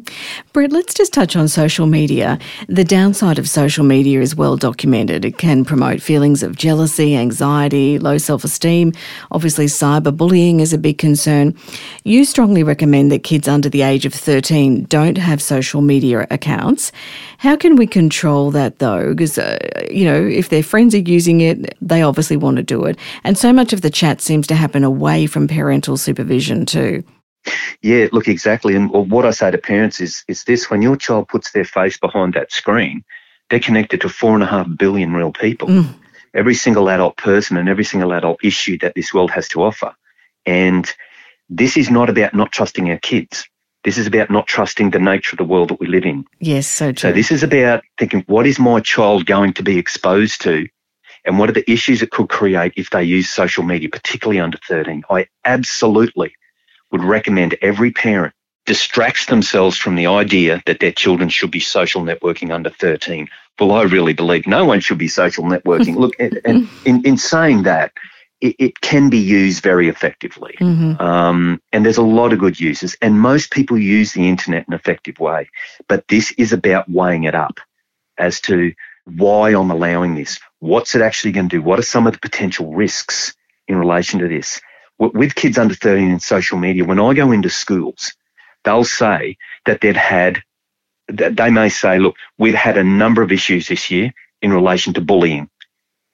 Brett, 0.54 0.72
let's 0.72 0.94
just 0.94 1.14
touch 1.14 1.36
on 1.36 1.48
social 1.48 1.86
media. 1.86 2.40
The 2.68 2.84
downside 2.84 3.40
of 3.40 3.48
social 3.48 3.84
media 3.84 4.22
is 4.22 4.36
well 4.36 4.58
documented. 4.58 5.26
It 5.26 5.38
can 5.38 5.66
promote 5.66 6.02
feelings 6.02 6.44
of 6.44 6.56
jealousy, 6.56 7.16
anxiety, 7.16 8.00
low 8.00 8.18
self 8.18 8.44
esteem. 8.44 8.94
Obviously, 9.32 9.66
cyberbullying 9.66 10.60
is 10.60 10.74
a 10.74 10.78
big 10.78 10.98
concern. 10.98 11.56
You 12.04 12.26
strongly 12.26 12.64
recommend 12.64 13.12
that 13.12 13.24
kids 13.24 13.48
under 13.48 13.70
the 13.70 13.82
age 13.82 14.06
of 14.06 14.14
13 14.14 14.86
don't 14.86 15.18
have 15.18 15.42
social 15.42 15.82
media 15.82 16.28
accounts. 16.32 16.92
How 17.38 17.56
can 17.56 17.76
we 17.76 17.88
control 17.88 18.52
that 18.52 18.80
though? 18.80 19.10
Because, 19.10 19.38
uh, 19.38 19.58
you 19.92 20.06
know, 20.06 20.26
if 20.26 20.50
their 20.50 20.64
friends 20.64 20.96
are 20.96 21.00
using 21.00 21.42
it, 21.42 21.76
they 21.82 22.02
obviously 22.02 22.38
want 22.38 22.58
to 22.58 22.64
do 22.64 22.86
it. 22.86 22.98
And 23.24 23.38
so 23.38 23.52
much 23.52 23.74
of 23.74 23.82
the 23.82 23.90
chat 23.90 24.22
seems 24.22 24.48
to 24.48 24.56
happen 24.56 24.84
away 24.84 25.28
from 25.28 25.48
parental 25.48 25.98
supervision 25.98 26.63
too. 26.66 27.04
Yeah, 27.82 28.08
look, 28.12 28.28
exactly. 28.28 28.76
And 28.76 28.90
what 28.90 29.26
I 29.26 29.32
say 29.32 29.52
to 29.52 29.58
parents 29.58 30.00
is, 30.00 30.24
is 30.28 30.44
this 30.46 30.70
when 30.70 30.82
your 30.82 30.96
child 30.96 31.28
puts 31.28 31.52
their 31.52 31.66
face 31.66 31.98
behind 31.98 32.34
that 32.34 32.52
screen, 32.52 33.04
they're 33.50 33.60
connected 33.60 34.02
to 34.02 34.10
four 34.10 34.34
and 34.34 34.44
a 34.44 34.48
half 34.48 34.68
billion 34.78 35.14
real 35.14 35.34
people. 35.34 35.68
Mm. 35.68 35.94
Every 36.34 36.56
single 36.56 36.90
adult 36.90 37.18
person 37.18 37.58
and 37.58 37.70
every 37.70 37.84
single 37.84 38.14
adult 38.14 38.44
issue 38.44 38.78
that 38.80 38.96
this 38.96 39.14
world 39.14 39.32
has 39.32 39.48
to 39.50 39.64
offer. 39.64 39.94
And 40.46 40.92
this 41.50 41.78
is 41.78 41.90
not 41.90 42.10
about 42.10 42.34
not 42.34 42.52
trusting 42.52 42.90
our 42.90 42.98
kids. 42.98 43.48
This 43.84 43.98
is 43.98 44.08
about 44.08 44.32
not 44.32 44.48
trusting 44.48 44.92
the 44.92 45.00
nature 45.00 45.34
of 45.34 45.40
the 45.40 45.44
world 45.44 45.70
that 45.70 45.80
we 45.80 45.88
live 45.88 46.06
in. 46.06 46.26
Yes, 46.40 46.68
so 46.68 46.94
true. 46.94 47.10
So 47.10 47.14
this 47.14 47.32
is 47.32 47.44
about 47.44 47.84
thinking, 48.00 48.24
what 48.28 48.48
is 48.48 48.58
my 48.58 48.80
child 48.80 49.26
going 49.26 49.54
to 49.54 49.64
be 49.64 49.78
exposed 49.78 50.42
to? 50.42 50.68
And 51.26 51.38
what 51.38 51.50
are 51.50 51.54
the 51.54 51.70
issues 51.70 52.02
it 52.02 52.12
could 52.12 52.30
create 52.30 52.74
if 52.78 52.90
they 52.90 53.04
use 53.04 53.30
social 53.30 53.64
media, 53.64 53.90
particularly 53.90 54.40
under 54.40 54.58
13? 54.68 55.04
I 55.10 55.28
absolutely 55.46 56.34
would 56.94 57.04
recommend 57.04 57.58
every 57.62 57.92
parent 57.92 58.34
distracts 58.66 59.26
themselves 59.26 59.78
from 59.78 59.96
the 59.96 60.08
idea 60.08 60.64
that 60.66 60.80
their 60.80 60.92
children 60.92 61.28
should 61.28 61.52
be 61.52 61.60
social 61.60 62.02
networking 62.02 62.54
under 62.54 62.70
13. 62.70 63.28
Well, 63.60 63.72
I 63.72 63.84
really 63.84 64.14
believe 64.14 64.48
no 64.48 64.64
one 64.64 64.80
should 64.80 64.98
be 64.98 65.10
social 65.10 65.44
networking. 65.44 65.96
Look, 65.98 66.14
and 66.20 66.70
in, 66.86 67.06
in 67.06 67.18
saying 67.18 67.64
that, 67.64 67.92
it, 68.40 68.56
it 68.60 68.82
can 68.82 69.10
be 69.10 69.18
used 69.18 69.64
very 69.64 69.90
effectively. 69.90 70.56
Mm-hmm. 70.60 71.02
Um, 71.02 71.62
and 71.72 71.84
there's 71.86 71.98
a 71.98 72.04
lot 72.04 72.32
of 72.32 72.40
good 72.40 72.60
uses. 72.60 72.96
And 73.02 73.20
most 73.20 73.52
people 73.52 73.78
use 73.78 74.14
the 74.14 74.28
internet 74.30 74.66
in 74.68 74.74
an 74.74 74.80
effective 74.80 75.20
way. 75.20 75.50
But 75.88 76.08
this 76.08 76.32
is 76.34 76.54
about 76.54 76.90
weighing 76.90 77.24
it 77.24 77.36
up 77.36 77.60
as 78.18 78.40
to 78.42 78.74
why 79.06 79.50
I'm 79.50 79.72
allowing 79.72 80.16
this. 80.16 80.40
What's 80.60 80.96
it 80.96 81.02
actually 81.02 81.34
going 81.34 81.50
to 81.50 81.58
do? 81.58 81.62
What 81.62 81.80
are 81.80 81.84
some 81.84 82.08
of 82.08 82.14
the 82.14 82.20
potential 82.20 82.74
risks 82.74 83.34
in 83.68 83.78
relation 83.78 84.20
to 84.20 84.28
this? 84.28 84.62
With 85.12 85.36
kids 85.36 85.58
under 85.58 85.74
13 85.74 86.10
in 86.10 86.20
social 86.20 86.58
media, 86.58 86.86
when 86.86 87.00
I 87.00 87.14
go 87.14 87.32
into 87.32 87.50
schools, 87.50 88.14
they'll 88.64 88.84
say 88.84 89.38
that 89.66 89.82
they've 89.82 89.96
had, 89.96 90.44
that 91.08 91.36
they 91.36 91.50
may 91.50 91.70
say, 91.70 92.00
look, 92.00 92.16
we've 92.38 92.54
had 92.54 92.78
a 92.78 92.84
number 92.84 93.22
of 93.22 93.32
issues 93.32 93.68
this 93.68 93.90
year 93.90 94.14
in 94.42 94.54
relation 94.54 94.94
to 94.94 95.02
bullying 95.02 95.50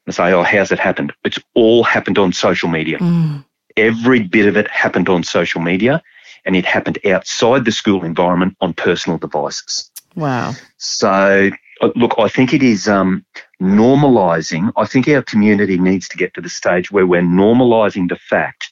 and 0.06 0.16
say, 0.16 0.32
oh, 0.34 0.44
how's 0.44 0.72
it 0.72 0.80
happened? 0.80 1.14
It's 1.24 1.40
all 1.54 1.84
happened 1.84 2.18
on 2.18 2.34
social 2.34 2.70
media. 2.70 2.98
Mm. 2.98 3.46
Every 3.78 4.22
bit 4.22 4.48
of 4.48 4.58
it 4.58 4.68
happened 4.70 5.10
on 5.10 5.24
social 5.24 5.62
media 5.62 6.02
and 6.46 6.56
it 6.56 6.66
happened 6.66 7.00
outside 7.06 7.66
the 7.66 7.72
school 7.72 8.04
environment 8.04 8.56
on 8.62 8.74
personal 8.74 9.18
devices. 9.18 9.92
Wow. 10.16 10.54
So, 10.78 11.52
uh, 11.82 11.90
look, 11.96 12.16
I 12.18 12.28
think 12.28 12.54
it 12.54 12.64
is 12.64 12.88
um, 12.88 13.26
normalising. 13.62 14.72
I 14.76 14.86
think 14.86 15.08
our 15.08 15.22
community 15.22 15.78
needs 15.78 16.08
to 16.10 16.18
get 16.18 16.34
to 16.34 16.42
the 16.42 16.50
stage 16.50 16.92
where 16.92 17.06
we're 17.06 17.22
normalising 17.22 18.10
the 18.10 18.16
fact 18.16 18.69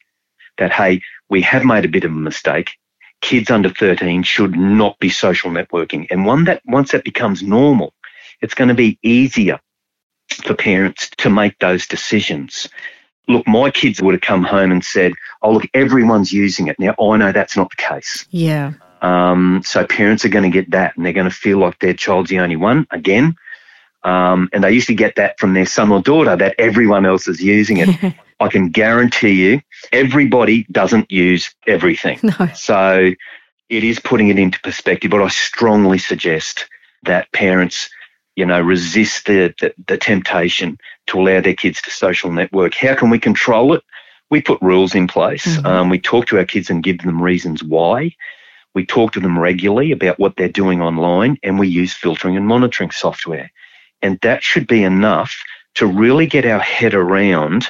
that, 0.57 0.71
hey, 0.71 1.01
we 1.29 1.41
have 1.41 1.63
made 1.63 1.85
a 1.85 1.89
bit 1.89 2.03
of 2.03 2.11
a 2.11 2.15
mistake. 2.15 2.71
Kids 3.21 3.49
under 3.49 3.69
13 3.69 4.23
should 4.23 4.55
not 4.55 4.97
be 4.99 5.09
social 5.09 5.51
networking. 5.51 6.07
And 6.11 6.25
one 6.25 6.45
that 6.45 6.61
once 6.65 6.91
that 6.91 7.03
becomes 7.03 7.41
normal, 7.41 7.93
it's 8.41 8.53
going 8.53 8.69
to 8.69 8.75
be 8.75 8.99
easier 9.01 9.59
for 10.29 10.53
parents 10.53 11.09
to 11.17 11.29
make 11.29 11.57
those 11.59 11.87
decisions. 11.87 12.69
Look, 13.27 13.47
my 13.47 13.71
kids 13.71 14.01
would 14.01 14.13
have 14.13 14.21
come 14.21 14.43
home 14.43 14.71
and 14.71 14.83
said, 14.83 15.13
oh, 15.41 15.53
look, 15.53 15.67
everyone's 15.73 16.31
using 16.31 16.67
it. 16.67 16.79
Now, 16.79 16.95
I 16.99 17.17
know 17.17 17.31
that's 17.31 17.57
not 17.57 17.69
the 17.69 17.75
case. 17.75 18.25
Yeah. 18.29 18.73
Um, 19.01 19.61
so 19.65 19.85
parents 19.85 20.25
are 20.25 20.29
going 20.29 20.49
to 20.49 20.55
get 20.55 20.71
that 20.71 20.95
and 20.95 21.05
they're 21.05 21.13
going 21.13 21.29
to 21.29 21.35
feel 21.35 21.57
like 21.59 21.79
their 21.79 21.93
child's 21.93 22.29
the 22.29 22.39
only 22.39 22.55
one 22.55 22.87
again. 22.91 23.35
Um, 24.03 24.49
and 24.53 24.63
they 24.63 24.71
usually 24.71 24.95
get 24.95 25.15
that 25.15 25.39
from 25.39 25.53
their 25.53 25.65
son 25.65 25.91
or 25.91 26.01
daughter 26.01 26.35
that 26.35 26.55
everyone 26.57 27.05
else 27.05 27.27
is 27.27 27.41
using 27.41 27.77
it. 27.77 28.15
I 28.39 28.49
can 28.49 28.69
guarantee 28.69 29.31
you 29.31 29.61
everybody 29.91 30.65
doesn't 30.71 31.11
use 31.11 31.53
everything. 31.65 32.19
No. 32.39 32.47
So 32.53 33.11
it 33.69 33.83
is 33.83 33.99
putting 33.99 34.29
it 34.29 34.39
into 34.39 34.59
perspective, 34.61 35.11
but 35.11 35.21
I 35.21 35.27
strongly 35.29 35.97
suggest 35.97 36.67
that 37.03 37.31
parents 37.31 37.89
you 38.37 38.45
know, 38.45 38.61
resist 38.61 39.25
the, 39.25 39.53
the, 39.59 39.73
the 39.87 39.97
temptation 39.97 40.77
to 41.07 41.19
allow 41.19 41.41
their 41.41 41.55
kids 41.55 41.81
to 41.81 41.89
social 41.89 42.31
network. 42.31 42.75
How 42.75 42.93
can 42.93 43.09
we 43.09 43.17
control 43.17 43.73
it? 43.73 43.83
We 44.29 44.43
put 44.43 44.61
rules 44.61 44.93
in 44.93 45.07
place. 45.07 45.45
Mm-hmm. 45.45 45.65
Um, 45.65 45.89
we 45.89 45.99
talk 45.99 46.27
to 46.27 46.37
our 46.37 46.45
kids 46.45 46.69
and 46.69 46.83
give 46.83 46.99
them 46.99 47.21
reasons 47.21 47.63
why. 47.63 48.15
We 48.75 48.85
talk 48.85 49.13
to 49.13 49.19
them 49.19 49.39
regularly 49.39 49.91
about 49.91 50.19
what 50.19 50.35
they're 50.35 50.49
doing 50.49 50.83
online 50.83 51.37
and 51.41 51.57
we 51.57 51.67
use 51.67 51.93
filtering 51.93 52.37
and 52.37 52.45
monitoring 52.45 52.91
software. 52.91 53.51
And 54.03 54.19
that 54.21 54.43
should 54.43 54.67
be 54.67 54.83
enough 54.83 55.35
to 55.75 55.87
really 55.87 56.27
get 56.27 56.45
our 56.45 56.59
head 56.59 56.93
around 56.93 57.69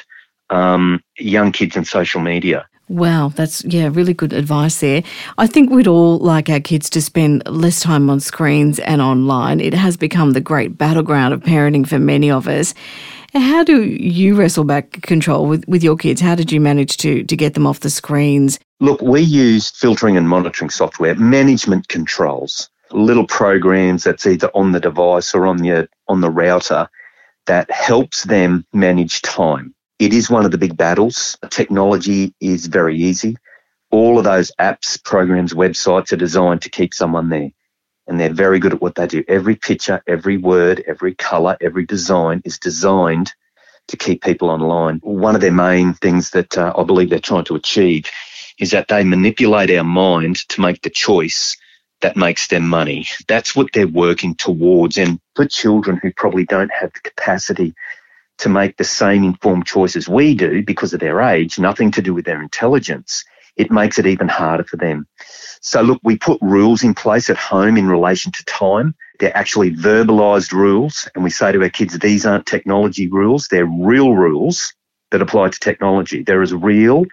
um, 0.50 1.02
young 1.18 1.52
kids 1.52 1.76
and 1.76 1.86
social 1.86 2.20
media. 2.20 2.66
Wow, 2.88 3.28
that's 3.34 3.62
yeah, 3.64 3.90
really 3.92 4.14
good 4.14 4.32
advice 4.32 4.80
there. 4.80 5.02
I 5.36 5.46
think 5.46 5.70
we'd 5.70 5.86
all 5.86 6.18
like 6.18 6.48
our 6.48 6.60
kids 6.60 6.88
to 6.90 7.02
spend 7.02 7.46
less 7.46 7.80
time 7.80 8.08
on 8.08 8.20
screens 8.20 8.78
and 8.78 9.02
online. 9.02 9.60
It 9.60 9.74
has 9.74 9.98
become 9.98 10.32
the 10.32 10.40
great 10.40 10.78
battleground 10.78 11.34
of 11.34 11.42
parenting 11.42 11.86
for 11.86 11.98
many 11.98 12.30
of 12.30 12.48
us. 12.48 12.72
How 13.34 13.62
do 13.62 13.84
you 13.84 14.34
wrestle 14.34 14.64
back 14.64 15.02
control 15.02 15.46
with, 15.46 15.68
with 15.68 15.84
your 15.84 15.96
kids? 15.96 16.22
How 16.22 16.34
did 16.34 16.50
you 16.50 16.60
manage 16.60 16.96
to 16.98 17.24
to 17.24 17.36
get 17.36 17.52
them 17.52 17.66
off 17.66 17.80
the 17.80 17.90
screens? 17.90 18.58
Look, 18.80 19.02
we 19.02 19.20
use 19.20 19.70
filtering 19.70 20.16
and 20.16 20.26
monitoring 20.26 20.70
software, 20.70 21.14
management 21.14 21.88
controls, 21.88 22.70
little 22.90 23.26
programs 23.26 24.04
that's 24.04 24.26
either 24.26 24.50
on 24.54 24.72
the 24.72 24.80
device 24.80 25.34
or 25.34 25.46
on 25.46 25.58
the 25.58 25.88
on 26.08 26.22
the 26.22 26.30
router 26.30 26.88
that 27.46 27.70
helps 27.70 28.24
them 28.24 28.64
manage 28.72 29.20
time. 29.20 29.74
It 29.98 30.12
is 30.12 30.30
one 30.30 30.44
of 30.44 30.52
the 30.52 30.58
big 30.58 30.76
battles. 30.76 31.36
Technology 31.50 32.34
is 32.40 32.66
very 32.66 32.96
easy. 32.96 33.36
All 33.90 34.18
of 34.18 34.24
those 34.24 34.52
apps, 34.60 35.02
programs, 35.02 35.54
websites 35.54 36.12
are 36.12 36.16
designed 36.16 36.62
to 36.62 36.70
keep 36.70 36.94
someone 36.94 37.30
there. 37.30 37.50
And 38.06 38.20
they're 38.20 38.32
very 38.32 38.58
good 38.60 38.74
at 38.74 38.80
what 38.80 38.94
they 38.94 39.06
do. 39.06 39.24
Every 39.26 39.56
picture, 39.56 40.02
every 40.06 40.36
word, 40.36 40.84
every 40.86 41.14
color, 41.14 41.56
every 41.60 41.84
design 41.84 42.42
is 42.44 42.58
designed 42.58 43.32
to 43.88 43.96
keep 43.96 44.22
people 44.22 44.50
online. 44.50 45.00
One 45.02 45.34
of 45.34 45.40
their 45.40 45.52
main 45.52 45.94
things 45.94 46.30
that 46.30 46.56
uh, 46.56 46.72
I 46.76 46.84
believe 46.84 47.10
they're 47.10 47.18
trying 47.18 47.44
to 47.44 47.56
achieve 47.56 48.06
is 48.58 48.70
that 48.70 48.88
they 48.88 49.04
manipulate 49.04 49.70
our 49.70 49.84
mind 49.84 50.36
to 50.50 50.60
make 50.60 50.82
the 50.82 50.90
choice 50.90 51.56
that 52.00 52.16
makes 52.16 52.46
them 52.46 52.68
money. 52.68 53.06
That's 53.26 53.56
what 53.56 53.68
they're 53.72 53.88
working 53.88 54.36
towards. 54.36 54.98
And 54.98 55.20
for 55.34 55.46
children 55.46 55.98
who 56.00 56.12
probably 56.12 56.44
don't 56.44 56.70
have 56.72 56.92
the 56.92 57.00
capacity 57.00 57.74
to 58.38 58.48
make 58.48 58.76
the 58.76 58.84
same 58.84 59.24
informed 59.24 59.66
choices 59.66 60.08
we 60.08 60.34
do 60.34 60.62
because 60.62 60.94
of 60.94 61.00
their 61.00 61.20
age, 61.20 61.58
nothing 61.58 61.90
to 61.92 62.02
do 62.02 62.14
with 62.14 62.24
their 62.24 62.42
intelligence, 62.42 63.24
it 63.56 63.70
makes 63.70 63.98
it 63.98 64.06
even 64.06 64.28
harder 64.28 64.64
for 64.64 64.76
them. 64.76 65.06
So 65.60 65.82
look, 65.82 66.00
we 66.04 66.16
put 66.16 66.38
rules 66.40 66.84
in 66.84 66.94
place 66.94 67.28
at 67.28 67.36
home 67.36 67.76
in 67.76 67.88
relation 67.88 68.30
to 68.32 68.44
time. 68.44 68.94
They're 69.18 69.36
actually 69.36 69.74
verbalized 69.74 70.52
rules. 70.52 71.08
And 71.14 71.24
we 71.24 71.30
say 71.30 71.50
to 71.50 71.62
our 71.62 71.68
kids, 71.68 71.98
these 71.98 72.24
aren't 72.24 72.46
technology 72.46 73.08
rules. 73.08 73.48
They're 73.48 73.66
real 73.66 74.14
rules 74.14 74.72
that 75.10 75.22
apply 75.22 75.48
to 75.48 75.58
technology. 75.58 76.22
They're 76.22 76.42
as 76.42 76.54
real 76.54 77.04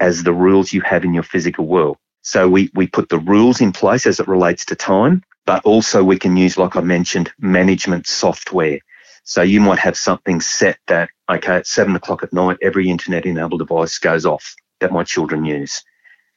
as 0.00 0.22
the 0.22 0.34
rules 0.34 0.72
you 0.72 0.82
have 0.82 1.04
in 1.04 1.14
your 1.14 1.22
physical 1.22 1.66
world. 1.66 1.96
So 2.20 2.48
we, 2.48 2.70
we 2.74 2.86
put 2.86 3.08
the 3.08 3.18
rules 3.18 3.60
in 3.60 3.72
place 3.72 4.06
as 4.06 4.20
it 4.20 4.28
relates 4.28 4.66
to 4.66 4.76
time, 4.76 5.22
but 5.46 5.64
also 5.64 6.04
we 6.04 6.18
can 6.18 6.36
use, 6.36 6.58
like 6.58 6.76
I 6.76 6.80
mentioned, 6.80 7.32
management 7.38 8.06
software 8.06 8.80
so 9.24 9.40
you 9.40 9.60
might 9.60 9.78
have 9.78 9.96
something 9.96 10.40
set 10.42 10.78
that, 10.86 11.08
okay, 11.30 11.56
at 11.56 11.66
seven 11.66 11.96
o'clock 11.96 12.22
at 12.22 12.32
night, 12.32 12.58
every 12.60 12.90
internet 12.90 13.24
enabled 13.24 13.60
device 13.60 13.98
goes 13.98 14.26
off 14.26 14.54
that 14.80 14.92
my 14.92 15.02
children 15.02 15.46
use. 15.46 15.82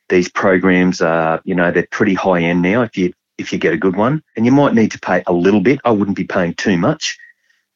These 0.08 0.30
programs 0.30 1.02
are, 1.02 1.42
you 1.44 1.54
know, 1.54 1.70
they're 1.70 1.88
pretty 1.92 2.14
high 2.14 2.42
end 2.42 2.62
now 2.62 2.84
if 2.84 2.98
you, 2.98 3.12
if 3.38 3.52
you 3.52 3.60
get 3.60 3.74
a 3.74 3.78
good 3.78 3.98
one 3.98 4.24
and 4.38 4.46
you 4.46 4.54
might 4.54 4.74
need 4.74 4.92
to 4.92 5.00
pay 5.00 5.22
a 5.28 5.34
little 5.34 5.60
bit. 5.60 5.82
I 5.84 5.92
wouldn't 5.92 6.16
be 6.16 6.24
paying 6.24 6.54
too 6.54 6.78
much, 6.78 7.20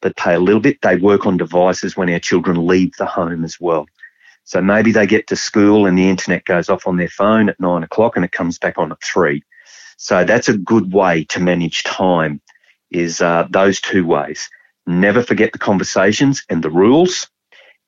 but 0.00 0.16
pay 0.16 0.32
a 0.32 0.40
little 0.40 0.62
bit. 0.62 0.80
They 0.80 0.96
work 0.96 1.26
on 1.26 1.36
devices 1.36 1.94
when 1.94 2.08
our 2.08 2.18
children 2.18 2.66
leave 2.66 2.96
the 2.96 3.04
home 3.04 3.44
as 3.44 3.60
well. 3.60 3.86
So 4.44 4.62
maybe 4.62 4.92
they 4.92 5.06
get 5.06 5.26
to 5.26 5.36
school 5.36 5.84
and 5.84 5.96
the 5.96 6.08
internet 6.08 6.46
goes 6.46 6.70
off 6.70 6.86
on 6.86 6.96
their 6.96 7.10
phone 7.10 7.50
at 7.50 7.60
nine 7.60 7.82
o'clock 7.82 8.16
and 8.16 8.24
it 8.24 8.32
comes 8.32 8.58
back 8.58 8.78
on 8.78 8.90
at 8.90 9.02
three. 9.02 9.44
So 9.98 10.24
that's 10.24 10.48
a 10.48 10.56
good 10.56 10.90
way 10.90 11.24
to 11.24 11.38
manage 11.38 11.82
time 11.82 12.40
is 12.90 13.20
uh, 13.20 13.46
those 13.50 13.78
two 13.78 14.06
ways 14.06 14.48
never 14.86 15.22
forget 15.22 15.52
the 15.52 15.58
conversations 15.58 16.44
and 16.48 16.62
the 16.62 16.70
rules 16.70 17.28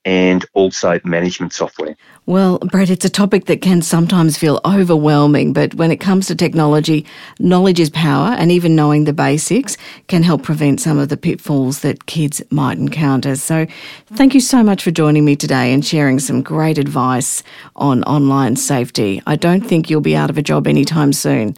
and 0.05 0.45
also 0.53 1.01
management 1.05 1.53
software. 1.53 1.97
Well, 2.27 2.59
Brett, 2.59 2.91
it's 2.91 3.05
a 3.05 3.11
topic 3.11 3.47
that 3.47 3.63
can 3.63 3.83
sometimes 3.83 4.37
feel 4.37 4.61
overwhelming, 4.65 5.53
but 5.53 5.75
when 5.75 5.91
it 5.91 5.97
comes 5.97 6.27
to 6.27 6.35
technology, 6.35 7.07
knowledge 7.39 7.81
is 7.81 7.91
power, 7.91 8.35
and 8.39 8.51
even 8.51 8.77
knowing 8.77 9.05
the 9.05 9.13
basics 9.13 9.77
can 10.09 10.23
help 10.23 10.43
prevent 10.43 10.81
some 10.81 10.99
of 10.99 11.09
the 11.09 11.17
pitfalls 11.17 11.81
that 11.81 12.07
kids 12.07 12.43
might 12.51 12.79
encounter. 12.79 13.37
So, 13.37 13.67
thank 14.07 14.35
you 14.35 14.41
so 14.41 14.63
much 14.63 14.83
for 14.83 14.91
joining 14.91 15.25
me 15.25 15.37
today 15.37 15.73
and 15.73 15.85
sharing 15.85 16.19
some 16.19 16.43
great 16.43 16.79
advice 16.79 17.43
on 17.77 18.03
online 18.05 18.57
safety. 18.57 19.23
I 19.27 19.37
don't 19.37 19.63
think 19.63 19.91
you'll 19.91 20.01
be 20.01 20.17
out 20.17 20.31
of 20.31 20.39
a 20.39 20.43
job 20.43 20.67
anytime 20.67 21.13
soon. 21.13 21.57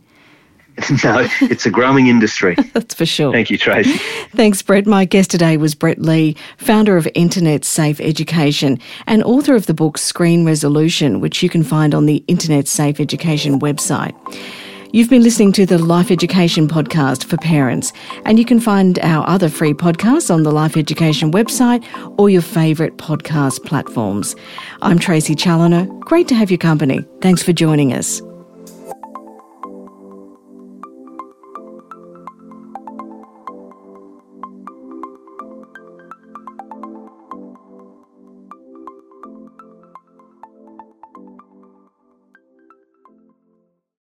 no, 1.04 1.26
it's 1.40 1.64
a 1.64 1.70
growing 1.70 2.08
industry. 2.08 2.54
That's 2.74 2.94
for 2.94 3.06
sure. 3.06 3.32
Thank 3.32 3.50
you, 3.50 3.56
Tracy. 3.56 3.98
Thanks, 4.36 4.60
Brett. 4.60 4.86
My 4.86 5.04
guest 5.04 5.30
today 5.30 5.56
was 5.56 5.74
Brett 5.74 5.98
Lee, 5.98 6.36
founder 6.58 6.96
of 6.96 7.08
Internet 7.14 7.64
Safe 7.64 8.00
Education 8.00 8.78
and 9.06 9.22
author 9.24 9.54
of 9.54 9.66
the 9.66 9.74
book 9.74 9.96
Screen 9.96 10.44
Resolution, 10.44 11.20
which 11.20 11.42
you 11.42 11.48
can 11.48 11.62
find 11.62 11.94
on 11.94 12.06
the 12.06 12.22
Internet 12.28 12.68
Safe 12.68 13.00
Education 13.00 13.58
website. 13.60 14.14
You've 14.92 15.10
been 15.10 15.22
listening 15.22 15.52
to 15.52 15.66
the 15.66 15.78
Life 15.78 16.10
Education 16.10 16.68
podcast 16.68 17.24
for 17.24 17.36
parents, 17.36 17.92
and 18.24 18.38
you 18.38 18.44
can 18.44 18.60
find 18.60 18.98
our 19.00 19.28
other 19.28 19.48
free 19.48 19.74
podcasts 19.74 20.32
on 20.32 20.42
the 20.42 20.52
Life 20.52 20.76
Education 20.76 21.32
website 21.32 21.84
or 22.18 22.30
your 22.30 22.42
favourite 22.42 22.96
podcast 22.96 23.64
platforms. 23.64 24.36
I'm 24.82 24.98
Tracy 24.98 25.34
Challoner. 25.34 25.86
Great 26.00 26.28
to 26.28 26.34
have 26.34 26.50
your 26.50 26.58
company. 26.58 27.04
Thanks 27.20 27.42
for 27.42 27.52
joining 27.52 27.92
us. 27.92 28.22